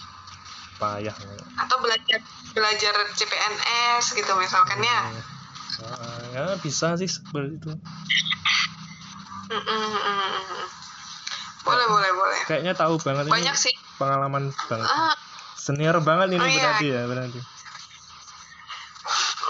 [0.81, 1.12] payah
[1.61, 2.25] atau belajar
[2.57, 5.01] belajar CPNS gitu misalkan ya.
[5.85, 7.71] Ah, ya bisa sih seperti itu.
[9.51, 10.66] Mm, mm, mm, mm, mm.
[11.69, 12.40] boleh boleh boleh.
[12.49, 13.75] kayaknya tahu banget ini banyak sih.
[14.01, 14.88] pengalaman banget.
[14.88, 15.12] Ah,
[15.61, 16.57] senior banget ini Oh, iya.
[16.64, 17.40] berarti ya berarti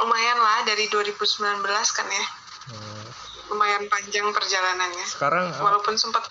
[0.01, 1.61] lumayan lah dari 2019
[1.93, 2.27] kan ya.
[2.71, 3.05] Hmm.
[3.51, 5.07] lumayan panjang perjalanannya.
[5.11, 6.23] Sekarang ah, walaupun sempat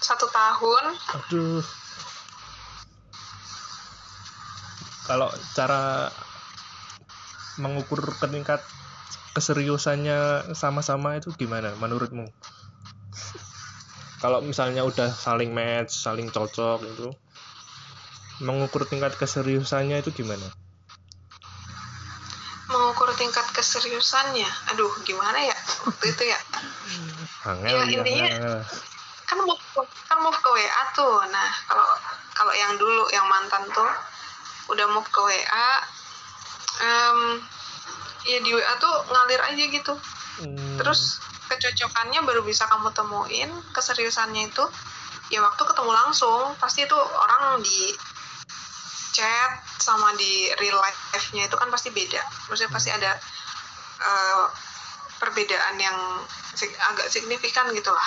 [0.00, 0.84] satu tahun.
[1.12, 1.60] Aduh.
[5.04, 6.08] Kalau cara
[7.60, 8.00] mengukur
[8.32, 8.64] tingkat
[9.36, 12.24] keseriusannya sama-sama itu gimana menurutmu?
[14.24, 17.12] Kalau misalnya udah saling match saling cocok itu
[18.40, 20.61] mengukur tingkat keseriusannya itu gimana
[22.72, 24.48] mengukur tingkat keseriusannya.
[24.74, 25.56] Aduh gimana ya?
[25.86, 26.38] Waktu itu ya.
[27.46, 28.32] Angel, ya intinya
[29.28, 29.56] kan mau
[30.08, 31.20] kan move ke WA tuh.
[31.28, 31.88] Nah kalau
[32.32, 33.90] kalau yang dulu yang mantan tuh
[34.72, 35.68] udah move ke WA
[36.80, 37.40] um,
[38.28, 39.94] ya di WA tuh ngalir aja gitu.
[40.32, 40.80] Hmm.
[40.80, 44.64] terus kecocokannya baru bisa kamu temuin keseriusannya itu
[45.28, 46.56] ya waktu ketemu langsung.
[46.56, 47.92] Pasti itu orang di
[49.12, 52.22] chat sama di real life-nya itu kan pasti beda.
[52.46, 53.18] Maksudnya pasti ada
[53.98, 54.46] uh,
[55.18, 55.98] perbedaan yang
[56.94, 58.06] agak signifikan gitulah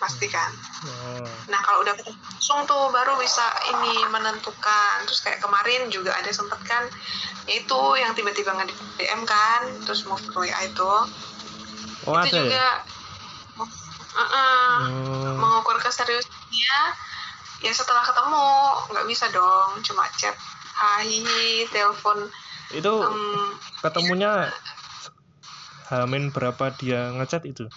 [0.00, 0.48] pasti kan.
[0.80, 1.28] Oh.
[1.52, 3.44] nah kalau udah ketemu langsung tuh baru bisa
[3.76, 5.04] ini menentukan.
[5.04, 6.88] Terus kayak kemarin juga ada sempet kan
[7.44, 10.94] itu yang tiba-tiba nge DM kan terus move ke WA itu.
[12.08, 12.70] Oh, itu ada juga ya?
[13.60, 15.36] uh -uh, hmm.
[15.36, 16.80] mengukur keseriusannya.
[17.60, 18.48] Ya setelah ketemu
[18.96, 20.32] nggak bisa dong cuma chat
[20.80, 22.32] hai telepon.
[22.72, 23.52] Itu um,
[23.84, 24.48] ketemunya
[25.92, 27.68] Hamin berapa dia ngechat itu?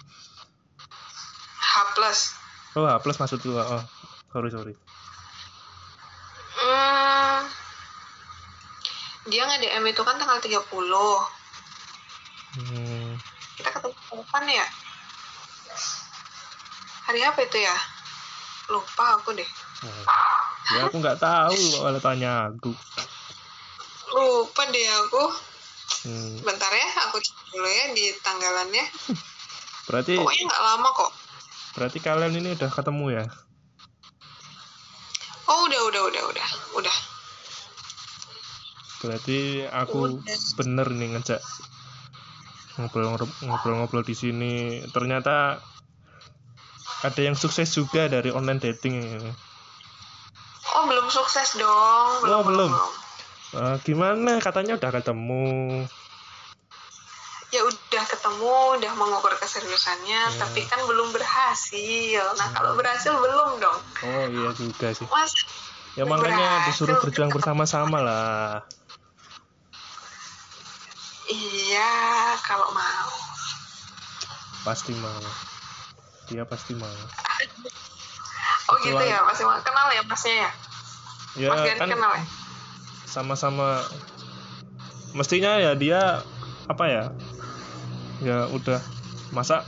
[1.60, 2.32] H plus.
[2.78, 3.84] Oh H plus maksud gua oh.
[4.32, 4.74] Sorry sorry.
[6.58, 7.46] Hmm,
[9.30, 10.64] dia nge DM itu kan tanggal 30
[12.58, 13.14] hmm.
[13.60, 14.66] kita ketemu kapan ya?
[17.04, 17.76] Hari apa itu ya?
[18.72, 19.46] Lupa aku deh.
[19.84, 20.04] Hmm.
[20.72, 22.72] Ya aku nggak tahu kalau tanya aku.
[24.14, 25.24] Lupa deh aku.
[26.04, 26.36] Hmm.
[26.44, 28.84] bentar ya aku cek dulu ya di tanggalannya.
[29.88, 31.12] Berarti pokoknya nggak lama kok.
[31.74, 33.24] berarti kalian ini udah ketemu ya?
[35.50, 36.48] Oh udah udah udah udah
[36.78, 36.96] udah.
[39.02, 40.38] Berarti aku udah.
[40.54, 41.42] bener nih ngejak
[42.78, 44.86] ngobrol-ngobrol di sini.
[44.94, 45.58] Ternyata
[47.04, 49.32] ada yang sukses juga dari online dating ini.
[50.74, 52.10] Oh belum sukses dong.
[52.26, 52.70] Belum oh, belum.
[53.54, 54.42] Uh, gimana?
[54.42, 55.46] Katanya udah ketemu.
[57.54, 60.38] Ya udah ketemu, udah mengukur keseriusannya, ya.
[60.42, 62.26] tapi kan belum berhasil.
[62.34, 63.78] Nah kalau berhasil belum dong.
[64.02, 65.06] Oh iya juga sih.
[65.06, 65.30] Mas,
[65.94, 68.66] ya makanya disuruh berjuang bersama-sama lah.
[71.30, 71.94] Iya,
[72.42, 73.10] kalau mau.
[74.66, 75.22] Pasti mau.
[76.26, 76.90] Dia pasti mau.
[78.72, 79.60] Oh gitu ya, pasti mau.
[79.60, 80.50] Kenal ya masnya ya?
[81.34, 82.24] Ya Mas kan kenal ya?
[83.14, 83.78] sama-sama
[85.14, 86.26] mestinya ya dia
[86.66, 87.04] apa ya
[88.18, 88.82] ya udah
[89.30, 89.62] masa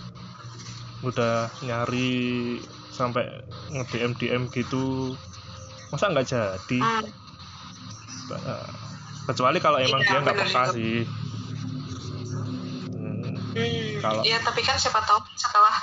[1.06, 2.58] udah nyari
[2.90, 3.22] sampai
[3.70, 5.14] nge DM DM gitu
[5.94, 7.06] masa nggak jadi hmm.
[9.30, 11.06] kecuali kalau emang iya, dia nggak peka sih
[12.90, 15.74] hmm, kalau ya tapi kan siapa tahu setelah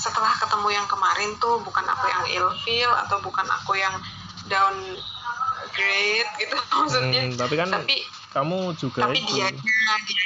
[0.00, 3.92] setelah ketemu yang kemarin tuh bukan aku yang ilfeel atau bukan aku yang
[4.48, 4.96] down
[5.76, 7.96] grade gitu maksudnya hmm, tapi kan tapi
[8.32, 9.36] kamu juga tapi itu.
[9.36, 9.46] dia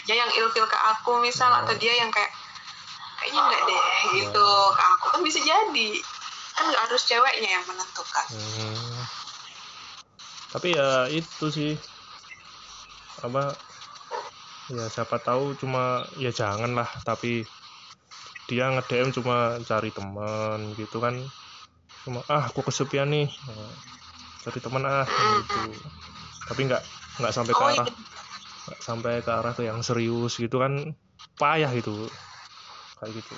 [0.07, 1.61] dia yang ilfil ke aku misal oh.
[1.67, 2.31] atau dia yang kayak
[3.19, 3.83] kayaknya enggak deh
[4.23, 5.91] gitu ke aku kan bisa jadi
[6.55, 9.01] kan nggak harus ceweknya yang menentukan hmm.
[10.55, 11.73] tapi ya itu sih
[13.27, 13.57] apa
[14.71, 17.43] ya siapa tahu cuma ya jangan lah tapi
[18.45, 21.17] dia nge-DM cuma cari teman gitu kan
[22.05, 23.29] cuma ah aku kesepian nih
[24.45, 25.61] cari teman ah gitu
[26.45, 26.83] tapi nggak
[27.21, 27.97] nggak sampai ke oh, arah iya.
[28.69, 30.93] nggak sampai ke arah ke yang serius gitu kan
[31.41, 32.05] payah gitu
[33.01, 33.35] kayak gitu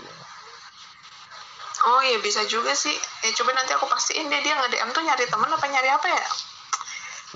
[1.86, 5.02] oh iya bisa juga sih ya coba nanti aku pastiin deh dia nge DM tuh
[5.06, 6.26] nyari teman apa nyari apa ya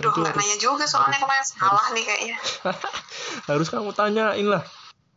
[0.01, 2.37] Duh, nggak nanya juga soalnya harus, kemarin salah harus, nih kayaknya.
[3.53, 4.65] harus kamu tanyain lah.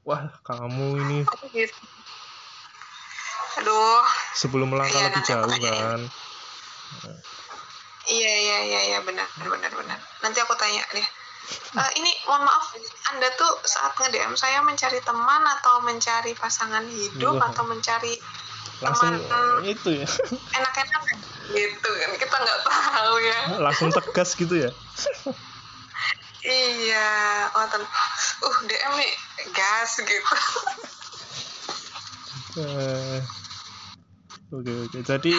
[0.03, 1.19] Wah, kamu ini.
[1.55, 1.77] gitu.
[3.61, 4.01] Aduh.
[4.33, 6.01] Sebelum melangkah iya, lebih jauh kan.
[8.03, 9.99] Iya iya iya iya benar benar benar.
[10.25, 11.07] Nanti aku tanya deh.
[11.75, 12.71] Uh, ini mohon maaf,
[13.11, 17.51] Anda tuh saat nge-DM saya mencari teman atau mencari pasangan hidup Wah.
[17.51, 18.15] atau mencari
[18.79, 20.07] langsung teman itu ya.
[20.55, 21.03] Enak-enak
[21.51, 23.39] gitu kan kita nggak tahu ya.
[23.59, 24.71] Langsung tegas gitu ya.
[26.43, 27.11] iya,
[27.55, 29.11] oh uh DM nih
[29.51, 30.35] gas gitu.
[32.53, 33.17] Eh,
[34.53, 34.99] oke oke.
[35.01, 35.33] Jadi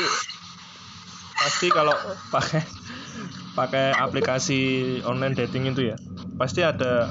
[1.39, 1.95] pasti kalau
[2.35, 2.63] pakai
[3.55, 4.61] pakai aplikasi
[5.07, 5.97] online dating itu ya
[6.35, 7.07] pasti ada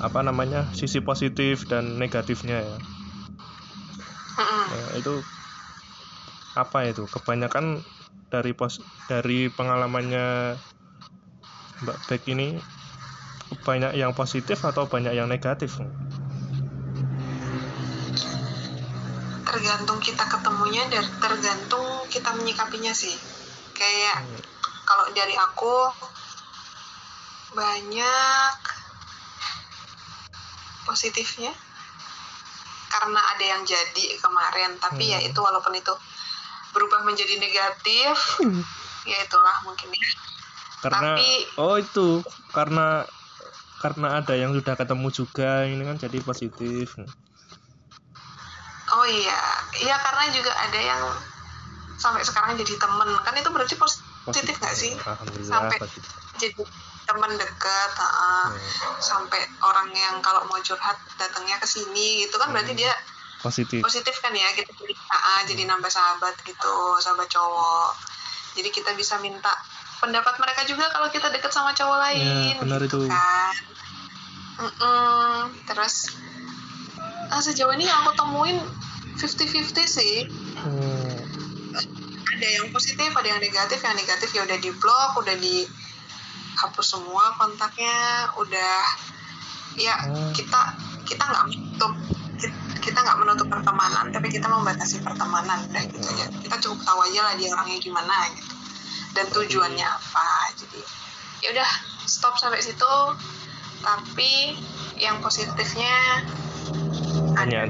[0.00, 2.76] apa namanya sisi positif dan negatifnya ya,
[4.72, 5.20] ya itu
[6.56, 7.04] apa itu?
[7.04, 7.84] Kebanyakan
[8.30, 10.56] dari pos dari pengalamannya
[11.84, 12.56] Mbak Beck ini
[13.66, 15.82] banyak yang positif atau banyak yang negatif
[19.50, 23.18] tergantung kita ketemunya dan tergantung kita menyikapinya sih
[23.74, 24.42] kayak hmm.
[24.86, 25.90] kalau dari aku
[27.58, 28.54] banyak
[30.86, 31.50] positifnya
[32.90, 35.26] karena ada yang jadi kemarin tapi ya hmm.
[35.26, 35.94] ya itu walaupun itu
[36.70, 38.62] berubah menjadi negatif hmm.
[39.02, 40.10] ya itulah mungkin ya
[40.80, 42.08] karena tapi, oh itu
[42.54, 43.02] karena
[43.82, 46.94] karena ada yang sudah ketemu juga ini kan jadi positif
[48.94, 49.40] oh iya
[49.82, 51.02] iya karena juga ada yang
[52.00, 54.92] sampai sekarang jadi temen kan itu berarti positif nggak sih
[55.44, 56.08] sampai positif.
[56.40, 56.56] jadi
[57.04, 58.56] teman dekat uh, hmm.
[59.02, 62.54] sampai orang yang kalau mau curhat datangnya ke sini gitu kan hmm.
[62.56, 62.92] berarti dia
[63.40, 67.92] positif positif kan ya kita jadi uh, jadi nambah sahabat gitu sahabat cowok
[68.56, 69.52] jadi kita bisa minta
[70.00, 73.12] pendapat mereka juga kalau kita deket sama cowok lain ya, benar gitu itu.
[73.12, 73.54] kan
[74.60, 75.36] mm -mm.
[75.68, 76.16] terus
[77.30, 78.58] nah, sejauh ini yang aku temuin
[79.16, 80.26] 50-50 sih.
[80.60, 81.16] Hmm.
[82.40, 83.78] ada yang positif ada yang negatif.
[83.80, 85.64] Yang negatif ya udah di blok udah di
[86.60, 88.74] hapus semua kontaknya udah
[89.80, 90.36] ya hmm.
[90.36, 90.76] kita
[91.08, 91.92] kita nggak menutup
[92.80, 97.20] kita nggak menutup pertemanan tapi kita membatasi pertemanan udah gitu ya kita cukup tahu aja
[97.28, 98.52] lah dia orangnya gimana gitu.
[99.10, 100.80] Dan tujuannya apa jadi
[101.44, 101.70] ya udah
[102.04, 102.94] stop sampai situ.
[103.80, 104.60] Tapi
[105.00, 106.20] yang positifnya
[107.40, 107.68] banyak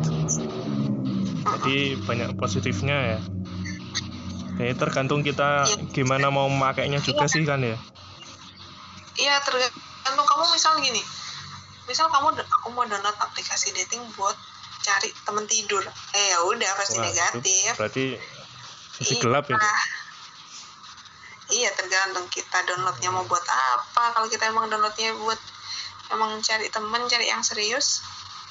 [1.41, 3.19] jadi banyak positifnya ya.
[4.61, 5.77] Jadi tergantung kita ya.
[5.93, 7.33] gimana mau memakainya juga ya.
[7.33, 7.77] sih kan ya.
[9.17, 11.01] Iya tergantung kamu misal gini.
[11.89, 14.37] Misal kamu aku mau download aplikasi dating buat
[14.85, 15.85] cari temen tidur.
[16.13, 17.73] Eh ya udah pasti Wah, negatif.
[17.77, 18.05] berarti
[19.01, 19.23] sisi iya.
[19.25, 19.57] gelap ya?
[21.51, 24.13] Iya tergantung kita downloadnya mau buat apa.
[24.13, 25.41] Kalau kita emang downloadnya buat
[26.13, 28.05] emang cari temen cari yang serius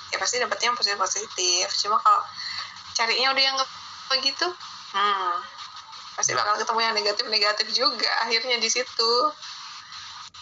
[0.09, 1.67] ya pasti dapetnya yang positif positif.
[1.85, 2.21] Cuma kalau
[2.97, 3.57] carinya udah yang
[4.09, 4.47] begitu
[4.89, 5.33] hmm
[6.19, 9.11] pasti bakal ketemu yang negatif negatif juga akhirnya di situ.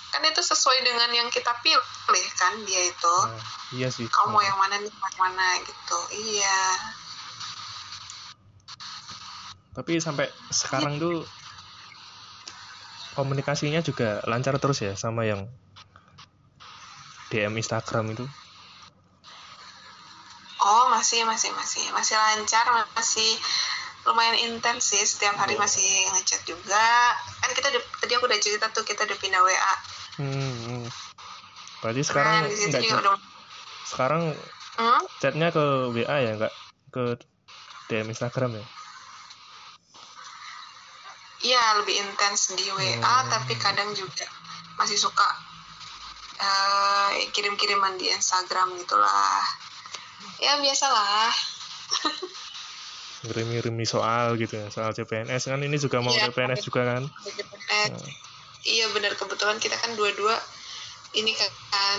[0.10, 3.16] Kan itu sesuai dengan yang kita pilih kan dia itu.
[3.30, 3.44] Nah,
[3.78, 6.00] iya sih kamu mau yang mana nih yang mana gitu.
[6.18, 6.62] Iya.
[9.78, 11.22] Tapi sampai sekarang tuh
[13.14, 15.46] komunikasinya juga lancar terus ya sama yang
[17.30, 18.26] DM Instagram itu
[20.68, 23.32] oh masih masih masih masih lancar masih
[24.04, 25.84] lumayan intens sih setiap hari masih
[26.16, 27.72] ngechat juga kan kita
[28.04, 29.76] tadi aku udah cerita tuh kita udah pindah WA
[30.18, 30.82] Hmm.
[31.82, 33.18] Berarti sekarang nah, enggak udah...
[33.86, 34.22] sekarang
[34.82, 35.02] hmm?
[35.22, 36.54] chatnya ke WA ya enggak
[36.90, 37.22] ke
[37.88, 38.66] DM Instagram ya?
[41.38, 43.30] Iya lebih intens di WA hmm.
[43.30, 44.26] tapi kadang juga
[44.82, 45.30] masih suka
[46.42, 49.46] uh, kirim-kiriman di Instagram gitulah.
[50.38, 51.34] Ya biasalah.
[53.26, 57.04] ngirim-ngirimi soal gitu ya soal CPNS kan ini juga mau ya, CPNS juga kan?
[57.26, 57.92] CPNS.
[57.98, 58.14] Nah.
[58.68, 60.36] Iya benar kebetulan kita kan dua-dua
[61.16, 61.50] ini kan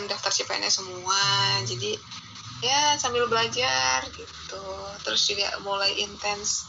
[0.07, 1.21] daftar CPNS semua.
[1.67, 1.99] Jadi
[2.63, 4.65] ya sambil belajar gitu.
[5.03, 6.69] Terus juga mulai intens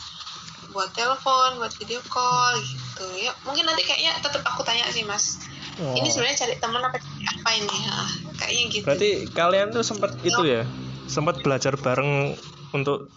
[0.69, 3.05] buat telepon buat video call gitu.
[3.21, 5.45] Ya mungkin nanti kayaknya tetap aku tanya sih mas.
[5.79, 5.95] Oh.
[5.95, 7.77] ini sebenarnya cari teman apa apa ini?
[7.87, 8.03] Ha,
[8.35, 8.83] kayaknya gitu.
[8.83, 10.67] Berarti kalian tuh sempat itu ya
[11.09, 12.37] sempat belajar bareng
[12.71, 13.09] untuk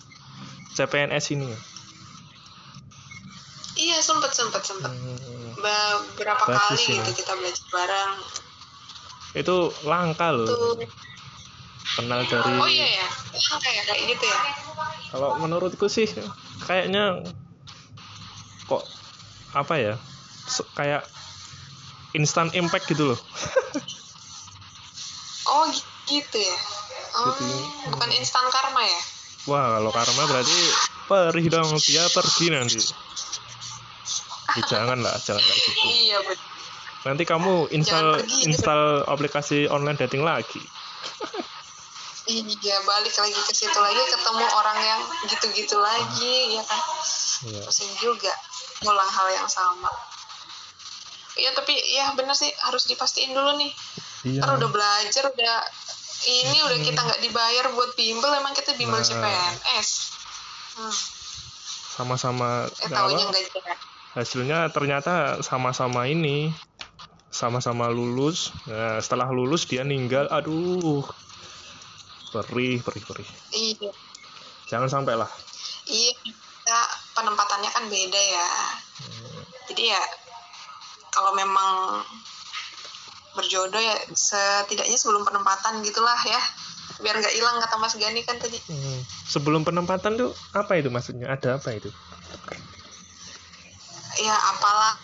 [0.73, 1.59] CPNS ini ya?
[3.77, 4.89] Iya sempet sempet sempet.
[4.89, 5.53] Hmm.
[5.61, 7.05] Beberapa Bagus kali ya.
[7.05, 8.13] gitu kita belajar bareng.
[9.37, 10.49] Itu langka loh.
[10.49, 10.77] Tuh.
[11.93, 14.39] kenal dari oh iya ya langka ya kayak gitu ya?
[15.13, 16.09] Kalau menurutku sih
[16.65, 17.21] kayaknya
[18.65, 18.89] kok
[19.53, 19.95] apa ya?
[20.73, 21.05] Kayak
[22.17, 23.21] instant impact gitu loh.
[25.53, 25.69] Oh
[26.09, 26.57] gitu ya
[27.13, 27.45] gitu.
[27.93, 29.01] bukan instan karma ya?
[29.47, 30.59] Wah kalau karma berarti
[31.07, 31.71] perih dong.
[31.85, 32.81] Dia pergi nanti.
[34.53, 35.85] Ya, jangan lah jangan kayak gitu.
[35.89, 36.53] Iya betul
[37.03, 40.63] nanti kamu install pergi, install aplikasi online dating lagi.
[42.31, 46.81] Iya balik lagi ke situ lagi ketemu orang yang gitu-gitu lagi ya kan?
[47.43, 47.63] Iya.
[47.67, 48.31] pusing juga
[48.87, 49.91] ngulang hal yang sama.
[51.35, 53.75] Iya tapi ya bener sih harus dipastiin dulu nih.
[54.23, 54.39] Iya.
[54.39, 55.57] karena udah belajar udah
[56.27, 56.67] ini hmm.
[56.71, 59.07] udah kita nggak dibayar buat bimbel emang kita bimbel nah.
[59.07, 59.89] CPNS
[60.79, 60.95] hmm.
[61.99, 63.75] sama-sama eh, nggak
[64.13, 66.53] hasilnya ternyata sama-sama ini
[67.33, 71.03] sama-sama lulus nah, setelah lulus dia ninggal aduh
[72.33, 73.91] perih perih perih iya
[74.69, 75.29] jangan sampai lah
[75.89, 76.81] iya kita
[77.17, 78.51] penempatannya kan beda ya
[79.01, 79.43] hmm.
[79.73, 80.03] jadi ya
[81.13, 82.01] kalau memang
[83.33, 86.43] berjodoh ya setidaknya sebelum penempatan gitulah ya.
[87.01, 88.59] Biar nggak hilang kata Mas Gani kan tadi.
[88.69, 89.01] Hmm.
[89.27, 91.33] sebelum penempatan tuh apa itu maksudnya?
[91.33, 91.89] Ada apa itu?
[94.21, 94.95] Ya apalah.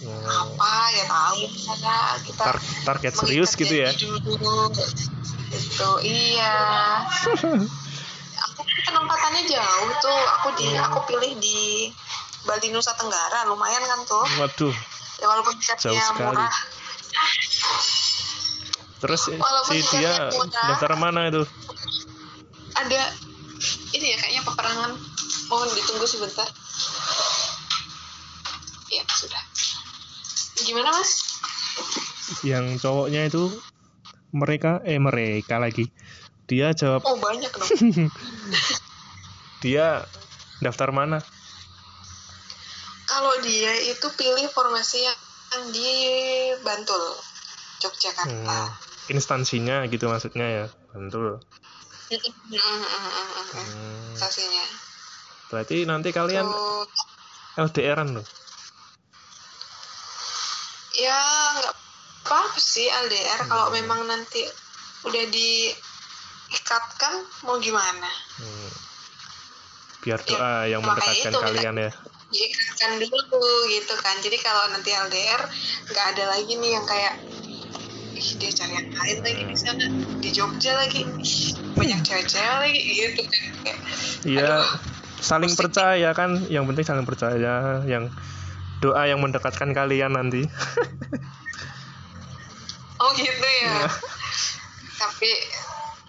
[0.00, 0.72] Oh, apa?
[0.92, 1.40] Ya tahu.
[1.48, 3.90] Misalnya kita tar- target serius gitu ya?
[3.96, 4.72] dulu.
[5.50, 6.56] Itu iya.
[8.48, 10.20] Aku penempatannya jauh tuh.
[10.40, 10.84] Aku di Hmm.
[10.88, 11.92] aku pilih di
[12.44, 14.24] Bali Nusa Tenggara lumayan kan tuh?
[14.40, 14.74] Waduh
[15.20, 16.24] ya walaupun Jauh tiketnya sekali.
[16.32, 16.54] murah.
[19.00, 20.66] Terus Walaupun si dia murah.
[20.72, 21.42] daftar mana itu?
[22.76, 23.02] Ada
[23.96, 24.90] ini ya kayaknya peperangan.
[25.52, 26.48] Mohon ditunggu sebentar.
[28.88, 29.42] Ya sudah.
[30.64, 31.10] Gimana mas?
[32.44, 33.52] Yang cowoknya itu
[34.32, 35.92] mereka eh mereka lagi.
[36.48, 37.70] Dia jawab oh banyak dong.
[39.64, 40.08] Dia
[40.64, 41.20] daftar mana
[43.20, 45.92] kalau dia itu pilih formasi yang di
[46.64, 47.20] Bantul
[47.84, 48.32] Yogyakarta.
[48.32, 50.64] Hmm, instansinya gitu maksudnya ya
[50.96, 51.36] Bantul.
[51.36, 52.80] Hmm.
[53.52, 54.64] Hmm, Stasinya.
[55.52, 56.88] berarti nanti kalian Tuh,
[57.60, 58.24] LDRan loh.
[60.96, 61.20] Ya
[61.60, 61.76] nggak
[62.24, 63.44] apa-apa sih LDR.
[63.52, 64.40] Kalau memang nanti
[65.04, 67.14] udah diikatkan
[67.44, 68.08] mau gimana?
[68.40, 68.70] Hmm.
[70.00, 71.92] biar Ya, doa yang makanya mendekatkan itu, kalian ya
[72.30, 75.40] diikatkan dulu gitu kan jadi kalau nanti LDR
[75.86, 77.12] nggak ada lagi nih yang kayak
[78.14, 79.84] ih dia cari yang lain lagi di sana
[80.20, 83.76] di Jogja lagi ih, banyak cewek-cewek lagi gitu kan
[84.22, 84.52] Iya,
[85.18, 85.60] saling pusing.
[85.64, 88.08] percaya kan, yang penting saling percaya, yang
[88.78, 90.44] doa yang mendekatkan kalian nanti.
[93.00, 93.88] oh gitu ya Iya.
[94.98, 95.30] tapi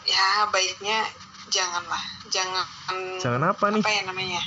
[0.03, 1.07] ya baiknya
[1.47, 2.65] janganlah jangan
[3.19, 3.79] Jangan apa nih?
[3.79, 4.41] apa ya namanya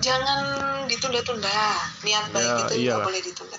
[0.00, 0.40] jangan
[0.84, 1.52] ditunda-tunda
[2.02, 3.06] niat baik Ya, itu nggak iyalah.
[3.06, 3.56] boleh ditunda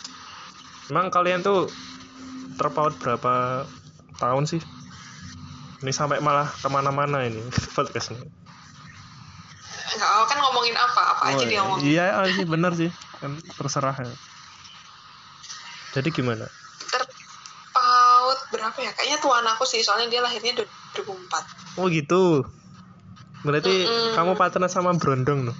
[0.89, 1.71] Emang kalian tuh
[2.53, 3.63] terpaut berapa
[4.17, 4.59] tahun sih?
[5.79, 7.39] Ini sampai malah ke mana-mana ini
[7.75, 8.19] podcastnya.
[9.91, 11.61] nggak oh, kan ngomongin apa apa aja Oh, dia iya.
[11.61, 12.89] ngomongin Iya, oh, sih bener sih.
[13.17, 14.11] Kan terserah ya.
[15.91, 16.47] Jadi gimana?
[16.87, 20.63] terpaut berapa ya kayaknya tuan aku sih soalnya dia lahirnya
[20.93, 22.43] 2004 Oh gitu.
[23.41, 24.11] Berarti Mm-mm.
[24.13, 25.57] kamu pacaran sama Brondong loh.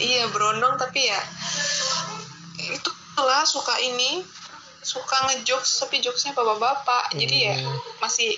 [0.00, 1.20] Iya berondong tapi ya
[2.62, 2.90] itu
[3.20, 4.24] lah suka ini
[4.82, 7.14] suka ngejokes tapi jokesnya bapak-bapak.
[7.14, 7.78] Jadi ya Hmm.
[8.02, 8.34] masih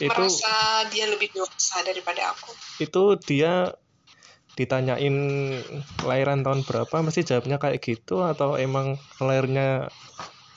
[0.00, 2.52] Itu merasa dia lebih dewasa daripada aku.
[2.80, 3.72] Itu dia
[4.56, 5.16] ditanyain
[6.04, 9.88] lahiran tahun berapa mesti jawabnya kayak gitu atau emang lahirnya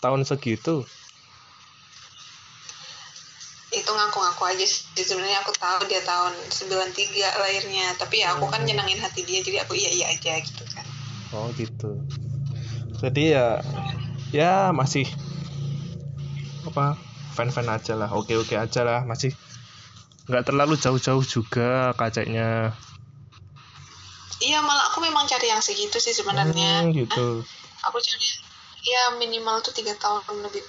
[0.04, 0.84] tahun segitu
[3.74, 4.86] itu ngaku-ngaku aja sih.
[5.04, 7.98] Sebenarnya aku tahu dia tahun 93 lahirnya.
[7.98, 8.70] Tapi ya aku kan Hmm.
[8.70, 10.86] nyenangin hati dia jadi aku iya iya aja gitu kan.
[11.34, 11.98] Oh gitu.
[13.02, 13.60] Jadi ya
[14.30, 15.10] ya masih
[16.64, 16.96] apa
[17.34, 19.02] fan-fan aja lah oke-oke aja lah.
[19.04, 19.34] Masih
[20.30, 22.72] nggak terlalu jauh-jauh juga kacanya
[24.44, 26.84] iya malah aku memang cari yang segitu sih sebenarnya.
[26.84, 27.48] Hmm, gitu.
[27.88, 28.28] Aku cari
[28.84, 30.60] ya minimal tuh tiga tahun lebih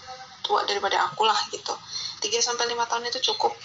[0.45, 1.73] tua daripada aku lah gitu.
[2.21, 3.57] 3 sampai lima tahun itu cukup.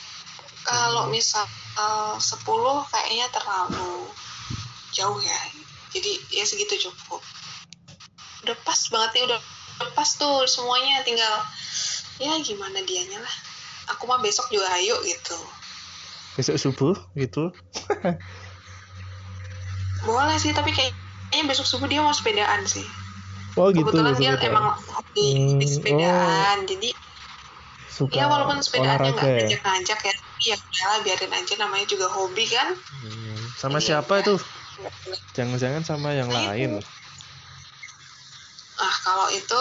[0.64, 1.14] Kalau Hmm.
[1.14, 1.44] misal
[1.76, 4.08] eh, 10 kayaknya terlalu
[4.96, 5.40] jauh ya.
[5.92, 7.20] Jadi ya segitu cukup.
[8.48, 9.40] Udah pas banget nih udah,
[9.84, 11.36] udah pas tuh semuanya tinggal
[12.20, 13.36] ya gimana dianya lah.
[13.96, 15.38] Aku mah besok juga ayo gitu.
[16.38, 17.52] Besok subuh gitu.
[20.06, 22.86] Boleh sih tapi kayaknya besok subuh dia mau sepedaan sih
[23.60, 26.90] oh gitu kebetulan dia emang hobi Hmm, di sepedaan jadi
[27.90, 32.08] suka ya walaupun sepedaannya nggak ya ngajak-ngajak ya tapi ya udahlah, biarin aja namanya juga
[32.08, 32.68] hobi kan
[33.04, 34.22] Hmm, sama Iya, siapa iya.
[34.24, 34.34] itu
[35.36, 36.48] jangan-jangan sama yang Nah, itu.
[36.48, 36.72] lain
[38.80, 39.60] ah kalau itu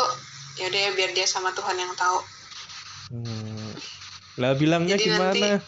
[0.63, 2.19] ya udah ya biar dia sama Tuhan yang tahu
[3.09, 3.73] Hmm.
[4.37, 5.33] Lah bilangnya Jadi gimana?
[5.33, 5.65] nanti-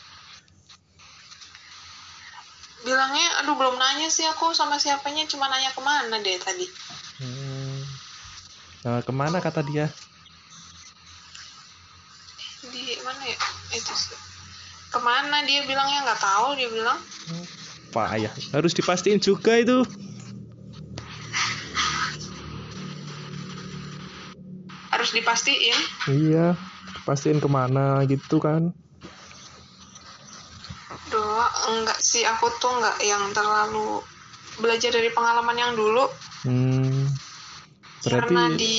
[2.80, 6.68] bilangnya aduh belum nanya sih aku sama siapanya cuma nanya ke mana deh tadi
[7.20, 7.49] Hmm.
[8.80, 9.92] Nah, ke mana kata dia?
[12.60, 13.38] di mana ya
[13.72, 14.18] itu sih
[14.88, 17.00] ke mana dia bilangnya nggak tahu dia bilang
[17.90, 19.80] Pak ayah harus dipastiin juga itu.
[24.90, 26.52] harus dipastiin Iya,
[27.02, 28.76] pastiin ke mana gitu kan?
[31.08, 34.04] doa enggak sih aku tuh enggak yang terlalu
[34.60, 36.06] belajar dari pengalaman yang dulu
[36.40, 36.89] Hmm.
[38.00, 38.74] Karena Berarti di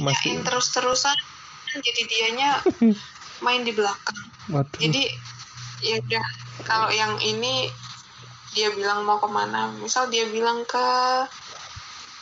[0.00, 1.16] masih- terus-terusan
[1.68, 2.50] jadi dianya
[3.44, 4.18] main di belakang
[4.48, 4.78] waduh.
[4.78, 5.04] jadi
[5.78, 6.24] ya udah
[6.64, 7.68] kalau yang ini
[8.50, 10.86] dia bilang mau ke mana misal dia bilang ke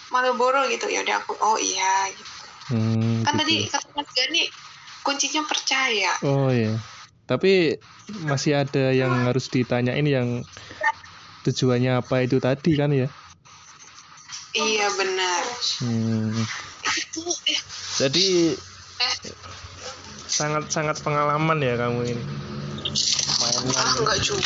[0.09, 2.35] Malioboro gitu ya udah aku oh iya gitu
[2.67, 3.47] Hmm, kan gitu.
[3.47, 4.43] tadi kata Mas Gani
[5.01, 6.75] kuncinya percaya Oh iya.
[7.23, 7.79] tapi
[8.27, 10.43] masih ada yang harus ditanyain yang
[11.43, 13.07] tujuannya apa itu tadi kan ya
[14.57, 15.43] iya benar.
[15.85, 16.37] Hmm.
[18.01, 18.57] jadi
[18.97, 19.17] eh
[20.27, 22.25] sangat sangat pengalaman ya kamu ini.
[23.77, 24.45] Ah enggak juga.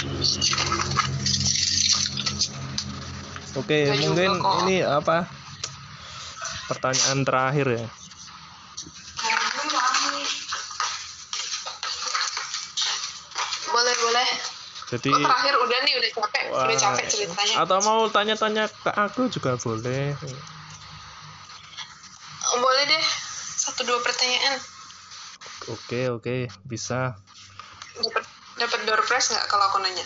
[3.58, 4.54] Oke Nggak juga mungkin kok.
[4.66, 5.18] ini apa?
[6.70, 7.86] Pertanyaan terakhir ya
[14.90, 17.54] jadi Kok terakhir udah nih udah capek wah, udah capek ceritanya.
[17.62, 20.18] Atau mau tanya-tanya ke aku juga boleh.
[22.58, 23.04] Boleh deh.
[23.54, 24.58] Satu dua pertanyaan.
[25.70, 26.50] Oke oke.
[26.66, 27.14] Bisa.
[28.02, 28.24] Dapat
[28.58, 30.02] dapat door prize nggak kalau aku nanya?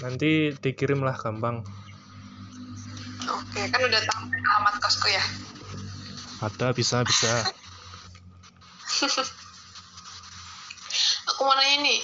[0.00, 1.60] Nanti dikirim lah gampang.
[3.28, 5.20] Oke kan udah tahu alamat kosku ya.
[6.40, 7.44] Ada bisa bisa.
[11.34, 11.98] Aku mau nanya nih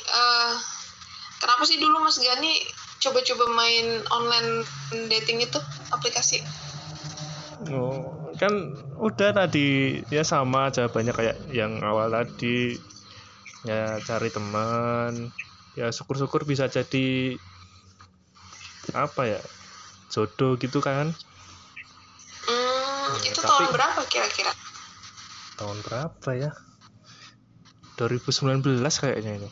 [1.50, 2.62] kenapa sih dulu Mas Gani
[3.02, 4.62] coba-coba main online
[5.10, 5.58] dating itu
[5.90, 6.38] aplikasi.
[7.74, 8.54] Oh kan
[9.02, 12.78] udah tadi ya sama jawabannya kayak yang awal tadi
[13.66, 15.34] ya cari teman
[15.74, 17.34] ya syukur-syukur bisa jadi
[18.94, 19.42] apa ya
[20.06, 21.10] jodoh gitu kan?
[22.46, 24.54] Hmm, Ya, itu tapi- tahun berapa kira-kira?
[25.58, 26.54] Tahun berapa ya?
[27.98, 29.50] 2019 kayaknya ini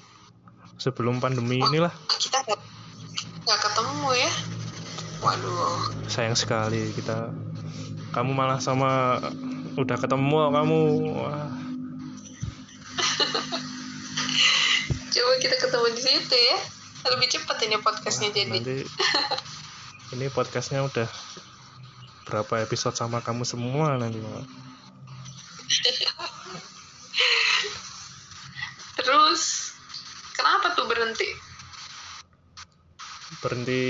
[0.79, 1.91] sebelum pandemi inilah.
[2.23, 4.33] kita nggak ketemu ya?
[5.19, 5.91] Waduh.
[6.07, 7.35] Sayang sekali kita
[8.15, 9.19] kamu malah sama
[9.75, 10.81] udah ketemu kamu.
[11.19, 11.51] Wah.
[15.13, 16.59] Coba kita ketemu di situ ya.
[17.09, 18.55] Lebih cepat ini podcastnya jadi.
[18.55, 18.87] nanti
[20.15, 21.09] ini podcastnya udah
[22.29, 24.45] berapa episode sama kamu semua nanti Mak.
[29.01, 29.73] terus
[30.79, 31.29] tuh berhenti?
[33.43, 33.83] Berhenti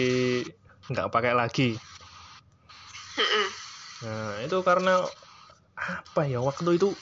[0.88, 1.76] nggak pakai lagi.
[3.18, 3.46] Mm-mm.
[3.98, 5.02] nah itu karena
[5.74, 6.94] apa ya waktu itu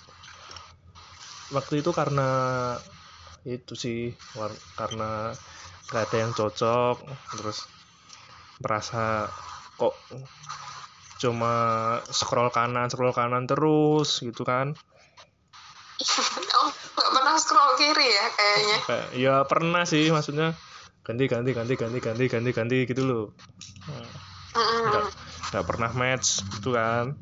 [1.52, 2.28] waktu itu karena
[3.44, 5.30] itu sih war- karena
[5.92, 6.96] nggak ada yang cocok
[7.36, 7.68] terus
[8.64, 9.28] merasa
[9.76, 9.92] kok
[11.20, 11.54] cuma
[12.08, 14.72] scroll kanan scroll kanan terus gitu kan.
[16.56, 16.72] Oh
[17.12, 18.78] nggak pernah scroll kiri ya kayaknya.
[18.88, 20.56] Kayak ya pernah sih maksudnya
[21.04, 23.24] ganti ganti ganti ganti ganti ganti ganti gitu loh.
[24.56, 25.04] Nggak
[25.52, 27.12] nggak pernah match gitu kan.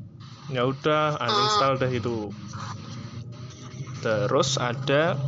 [0.47, 2.31] Ya udah uninstall deh itu.
[3.99, 5.19] Terus ada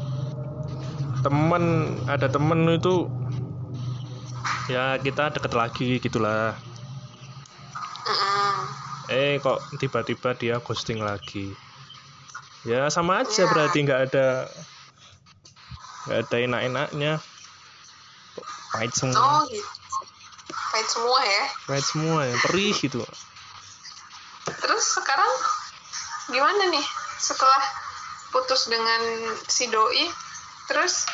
[1.19, 1.63] temen
[2.07, 3.11] ada temen itu
[4.71, 6.55] ya kita deket lagi gitulah.
[9.11, 11.51] Eh kok tiba-tiba dia ghosting lagi?
[12.67, 13.47] Ya sama aja Ya.
[13.47, 14.51] berarti nggak ada
[16.07, 17.13] nggak ada enak-enaknya.
[18.71, 19.19] Pahit semua.
[19.19, 19.77] Oh gitu
[20.77, 21.43] pahit semua ya?
[21.65, 23.01] Pahit semua ya perih gitu.
[24.61, 25.31] Terus sekarang
[26.29, 26.85] gimana nih?
[27.17, 27.63] Setelah
[28.29, 29.01] putus dengan
[29.49, 30.05] si doi
[30.69, 31.07] terus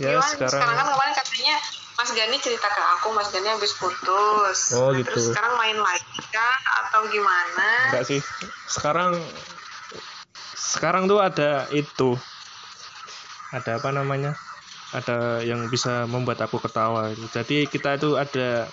[0.00, 1.56] ya gimana sekarang sekarang kan kemarin katanya
[1.94, 4.74] Mas Gani cerita ke aku Mas Gani habis putus.
[4.74, 5.06] Oh, Nah, gitu.
[5.06, 6.56] terus sekarang main lagi kah?
[6.82, 7.94] Atau gimana?
[7.94, 8.20] Enggak sih.
[8.66, 9.14] Sekarang
[10.58, 12.18] sekarang tuh ada itu
[13.54, 14.34] ada apa namanya?
[14.90, 18.70] Ada yang bisa membuat aku ketawa jadi kita itu ada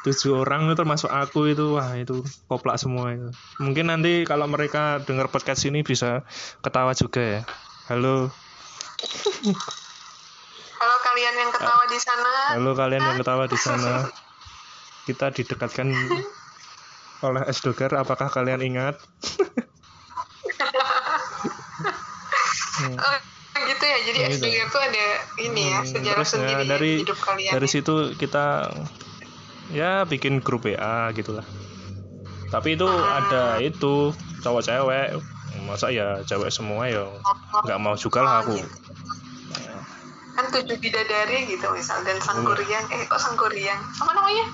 [0.00, 1.76] tujuh orang itu termasuk aku itu.
[1.76, 3.28] Wah itu koplak semua itu.
[3.60, 6.24] Mungkin nanti kalau mereka dengar podcast ini bisa
[6.64, 7.42] ketawa juga ya.
[7.92, 8.32] Halo.
[10.80, 12.32] Kalau kalian yang ketawa di sana.
[12.56, 14.08] Halo kalian yang ketawa di sana.
[15.08, 15.88] Kita didekatkan
[17.20, 17.92] oleh es doger.
[17.96, 18.96] Apakah kalian ingat
[22.80, 22.96] Hmm.
[22.96, 23.18] oh,
[23.60, 23.98] gitu ya.
[24.02, 24.34] Jadi Gitu.
[24.40, 25.04] SDG tuh ada
[25.38, 27.72] ini ya Hmm, sejarah terus ya, sendiri ya dari hidup kalian dari ya.
[27.72, 28.44] situ kita
[29.70, 31.44] ya bikin grup WA gitulah.
[32.48, 33.20] Tapi itu Ah.
[33.20, 34.10] ada itu
[34.40, 35.08] cowok cewek
[35.62, 37.04] masa ya cewek semua ya
[37.62, 38.56] nggak mau juga lah aku.
[40.34, 42.00] Kan tujuh bidadari gitu misal.
[42.02, 42.56] Dan sang Hmm.
[42.56, 44.46] eh kok sang kuriang apa namanya?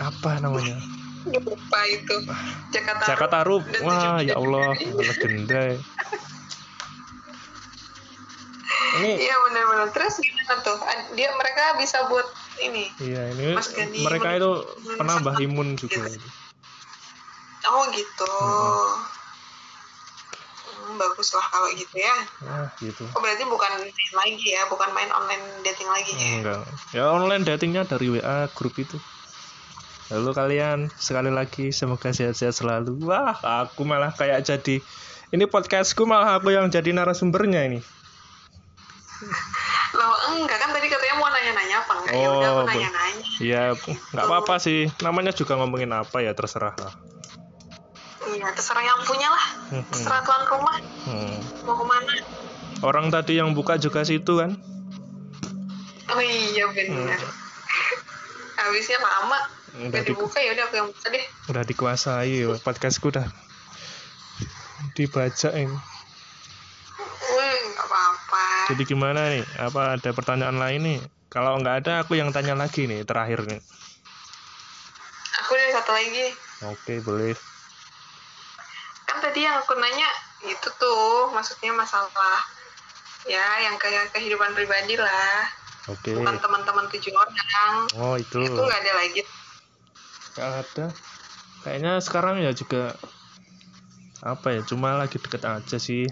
[0.00, 0.76] Apa namanya?
[1.24, 2.16] Lupa itu.
[2.68, 3.64] Jakarta Jakarta Rup.
[3.80, 5.62] Wah ya Allah legenda
[9.00, 10.78] ini iya benar-benar terus gimana tuh
[11.18, 12.26] dia mereka bisa buat
[12.62, 14.52] ini iya ini Mas Gani mereka itu
[14.98, 16.02] penambah imun juga
[17.70, 18.92] oh gitu Hmm.
[20.84, 23.72] Hmm, bagus lah kalau gitu ya ah gitu oh berarti bukan
[24.12, 26.62] main lagi ya bukan main online dating lagi ya Enggak.
[26.92, 29.00] Ya online datingnya dari WA grup itu.
[30.12, 33.00] Lalu kalian sekali lagi semoga sehat-sehat selalu.
[33.08, 33.32] Wah,
[33.64, 34.84] aku malah kayak jadi
[35.32, 37.80] ini podcastku malah aku yang jadi narasumbernya ini.
[39.96, 42.12] Loh enggak kan tadi katanya mau nanya-nanya apa enggak?
[42.12, 43.26] ya udah aku Oh, bu- nanya-nanya.
[43.38, 43.62] Iya,
[44.10, 44.90] nggak apa-apa sih.
[45.00, 46.94] Namanya juga ngomongin apa ya terserah lah.
[48.26, 49.46] Iya, terserah yang punya lah.
[49.68, 51.36] Hmm, Terserah tuan rumah hmm.
[51.62, 52.12] mau ke mana.
[52.80, 54.56] Orang tadi yang buka juga situ kan?
[56.06, 57.16] Oh iya benar.
[57.16, 57.32] Hmm.
[58.58, 59.38] Habisnya lama.
[59.74, 61.24] Udah, Udah di, dibuka ya udah aku yang buka deh.
[61.48, 63.26] udah dikuasai podcastku udah
[64.92, 65.74] dibaca ini.
[68.70, 69.44] Jadi gimana nih?
[69.60, 71.00] Apa ada pertanyaan lain nih?
[71.28, 73.60] Kalau nggak ada, aku yang tanya lagi nih, terakhir nih.
[75.44, 76.32] Aku ada satu lagi.
[76.64, 77.34] Oke, boleh.
[79.04, 80.08] Kan tadi yang aku nanya
[80.44, 82.40] itu tuh maksudnya masalah
[83.24, 85.48] ya yang kayak kehidupan pribadi lah
[85.88, 86.12] Oke.
[86.12, 88.44] bukan teman-teman tujuh orang Oh, itu.
[88.44, 89.20] itu nggak ada lagi
[90.34, 90.86] Nggak ada.
[91.64, 92.98] Kayaknya sekarang ya juga
[94.20, 94.60] apa ya?
[94.66, 96.10] Cuma lagi deket aja sih.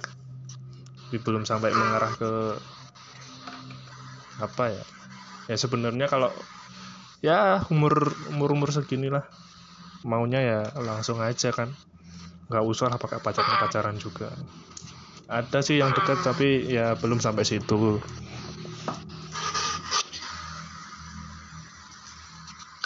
[1.13, 2.57] Tapi belum sampai mengarah ke
[4.41, 4.85] apa ya?
[5.45, 6.33] Ya sebenarnya kalau
[7.21, 9.21] ya umur umur umur segini lah
[10.09, 11.77] maunya ya langsung aja kan.
[12.49, 14.33] Nggak usah lah pakai pacaran pacaran juga.
[15.29, 18.01] Ada sih yang dekat tapi ya belum sampai situ.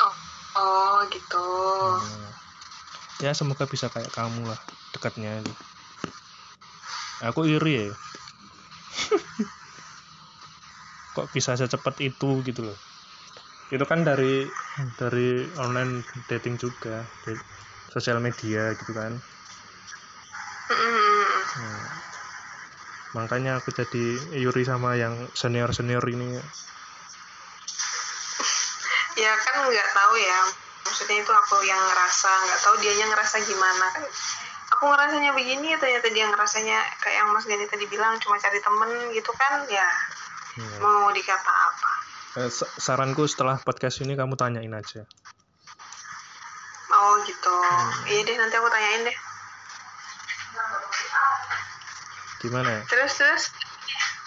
[0.03, 0.14] Oh
[0.59, 1.47] oh gitu.
[1.95, 2.35] Hmm.
[3.22, 4.59] ya semoga bisa kayak kamu lah
[4.91, 5.47] dekatnya
[7.24, 7.88] aku iri ya
[11.16, 12.78] kok bisa secepat itu gitu loh
[13.72, 14.46] itu kan dari
[15.00, 17.40] dari online dating juga dari
[17.90, 19.16] sosial media gitu kan.
[21.56, 21.88] Hmm.
[23.16, 24.04] makanya aku jadi
[24.36, 26.36] iri sama yang senior senior ini
[29.16, 30.40] ya kan nggak tahu ya
[30.84, 34.04] maksudnya itu aku yang ngerasa nggak tahu dianya ngerasa gimana kan
[34.77, 38.91] aku ngerasanya begini ternyata dia ngerasanya kayak yang Mas Gani tadi bilang cuma cari temen
[39.11, 39.89] gitu kan ya
[40.53, 40.81] Hmm.
[40.81, 41.91] mau dikata apa.
[42.41, 45.05] Eh, sa- saranku setelah podcast ini kamu tanyain aja.
[46.89, 47.57] Oh gitu.
[48.09, 49.16] Iya deh nanti aku tanyain deh.
[52.41, 52.83] Gimana ya?
[52.89, 53.43] Terus terus?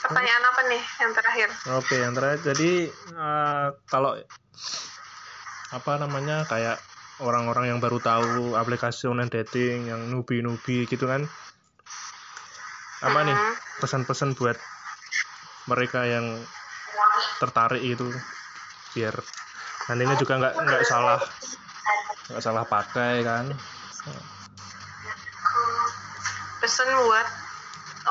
[0.05, 1.49] Pertanyaan apa nih yang terakhir?
[1.75, 2.39] Oke, yang terakhir.
[2.45, 4.13] Jadi eh, kalau
[5.69, 6.77] apa namanya kayak
[7.19, 11.27] orang-orang yang baru tahu aplikasi online dating yang nubi-nubi gitu kan.
[13.03, 13.37] Apa nih
[13.79, 14.55] pesan-pesan buat
[15.67, 16.25] mereka yang
[17.39, 18.07] tertarik itu
[18.95, 19.15] biar
[19.87, 21.19] nantinya juga nggak nggak salah
[22.31, 23.45] nggak salah pakai kan.
[26.59, 27.27] pesan buat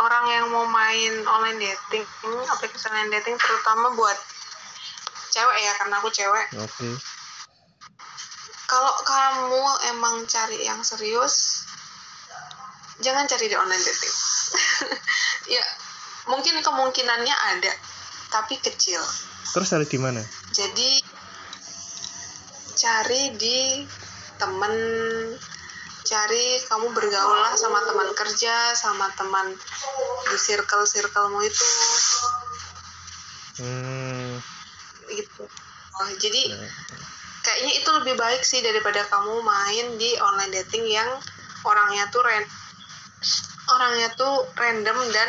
[0.00, 2.04] orang yang mau main online dating
[2.48, 4.16] aplikasi online dating terutama buat
[5.28, 6.88] cewek ya karena aku cewek Oke.
[8.68, 9.64] Kalau kamu
[9.96, 11.64] emang cari yang serius
[13.00, 14.14] jangan cari di online dating
[15.56, 15.64] ya
[16.28, 17.72] mungkin kemungkinannya ada
[18.28, 19.00] tapi kecil
[19.48, 20.20] Terus dari di mana?
[20.52, 20.90] jadi
[22.76, 23.88] cari di
[24.36, 24.74] temen
[26.04, 29.56] cari kamu bergaul lah sama teman kerja sama teman
[30.28, 31.68] di circle circlemu itu
[33.58, 34.38] Hmm.
[35.10, 35.42] gitu
[35.98, 36.70] oh, jadi ya.
[37.48, 41.08] Kayaknya itu lebih baik sih daripada kamu main di online dating yang
[41.64, 42.44] orangnya tuh ran
[43.72, 45.28] orangnya tuh random dan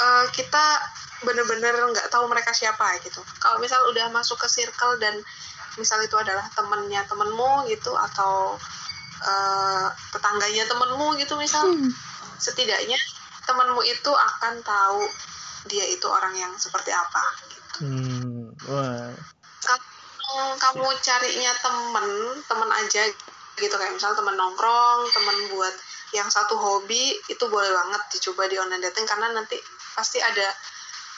[0.00, 0.64] eh, kita
[1.28, 5.12] bener-bener nggak tahu mereka siapa gitu kalau misal udah masuk ke circle dan
[5.76, 8.56] misal itu adalah temennya temenmu gitu atau
[9.20, 11.68] eh, tetangganya temenmu gitu misal
[12.40, 12.96] setidaknya
[13.44, 15.04] temenmu itu akan tahu
[15.68, 18.52] dia itu orang yang seperti apa gitu Hmm.
[18.68, 19.31] Wah.
[20.58, 22.08] Kamu carinya temen
[22.46, 23.02] temen aja
[23.58, 23.74] gitu.
[23.74, 25.74] Kayak misal temen nongkrong temen buat
[26.12, 29.08] yang satu hobi itu boleh banget dicoba di online dating.
[29.08, 29.56] Karena nanti
[29.96, 30.48] pasti ada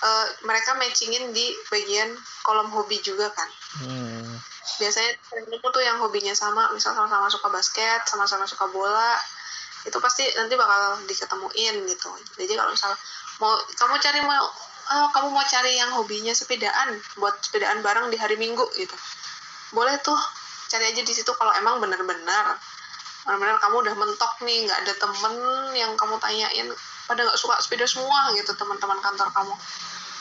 [0.05, 3.51] eh, mereka matchingin di bagian kolom hobi juga kan.
[3.75, 4.39] Hmm.
[4.75, 9.15] biasanya temenku tuh yang hobinya sama misal sama-sama suka basket sama-sama suka bola
[9.85, 12.11] itu pasti nanti bakal diketemuin gitu.
[12.41, 12.93] Jadi kalau misal
[13.39, 14.49] mau kamu cari mau
[14.93, 18.97] oh, kamu mau cari yang hobinya sepedaan buat sepedaan bareng di hari minggu gitu.
[19.73, 20.19] Boleh tuh
[20.69, 22.57] cari aja di situ kalau emang bener-bener
[23.25, 25.35] bener-bener kamu udah mentok nih nggak ada temen
[25.73, 26.69] yang kamu tanyain
[27.09, 29.55] pada nggak suka sepeda semua gitu teman-teman kantor kamu.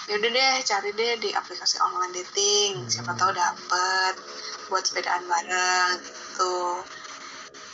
[0.08, 4.16] Ya udah deh cari deh di aplikasi online dating siapa tahu dapet
[4.68, 6.84] buat sepedaan bareng gitu.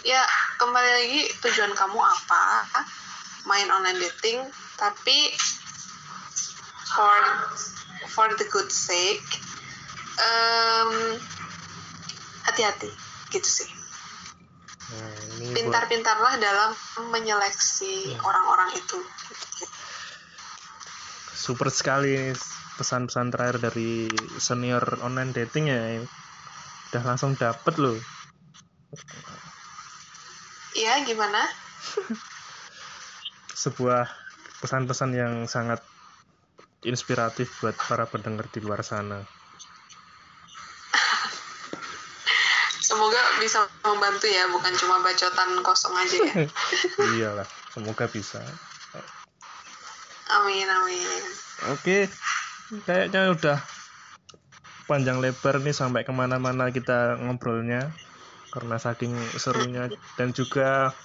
[0.05, 0.25] Ya
[0.57, 2.69] kembali lagi tujuan kamu apa?
[3.45, 4.45] Main online dating
[4.77, 5.33] tapi
[6.95, 7.21] for
[8.09, 9.25] for the good sake.
[10.19, 11.15] Em,
[12.49, 12.91] hati-hati
[13.29, 13.69] gitu sih.
[14.89, 16.71] Nah, pintar-pintarlah dalam
[17.13, 18.99] menyeleksi orang-orang itu.
[18.99, 19.65] Gitu.
[21.39, 22.35] super sekali
[22.75, 26.03] pesan-pesan terakhir dari senior online dating ya.
[26.91, 27.95] Udah langsung dapet loh.
[30.75, 31.47] Iya gimana?
[33.63, 34.07] Sebuah
[34.59, 35.79] pesan-pesan yang sangat
[36.83, 39.19] inspiratif buat para pendengar di luar sana.
[42.79, 46.33] Semoga bisa membantu ya bukan cuma bacotan kosong aja ya.
[47.19, 48.41] Iyalah semoga bisa.
[50.29, 51.21] Amin amin.
[51.75, 52.07] Oke
[52.87, 53.57] kayaknya udah
[54.89, 57.93] panjang lebar nih sampai ke mana-mana kita ngobrolnya
[58.49, 59.91] karena saking serunya.
[60.17, 60.95] Dan juga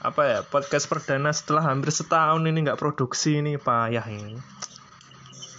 [0.00, 4.40] apa ya podcast perdana setelah hampir setahun ini nggak produksi ini payah ini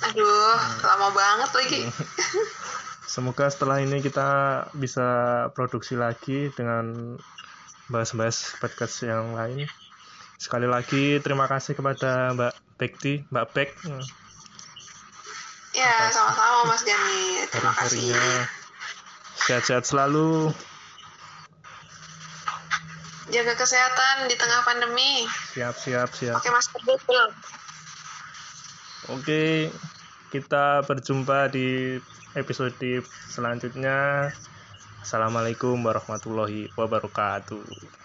[0.01, 1.81] aduh lama banget lagi.
[3.13, 5.07] Semoga setelah ini kita bisa
[5.51, 7.17] produksi lagi dengan
[7.91, 9.67] bahas-bahas podcast yang lain.
[10.39, 13.69] Sekali lagi terima kasih kepada Mbak Bekti Mbak Bek.
[15.75, 18.15] Ya sama-sama Mas Gani terima kasih.
[19.41, 20.53] sehat-sehat selalu.
[23.31, 25.23] Jaga kesehatan di tengah pandemi.
[25.55, 26.39] Siap siap siap.
[26.39, 27.25] Pakai masker dulu
[29.09, 29.73] oke
[30.32, 31.99] kita berjumpa di
[32.39, 34.32] episode selanjutnya.
[35.03, 38.00] Assalamualaikum warahmatullahi wabarakatuh.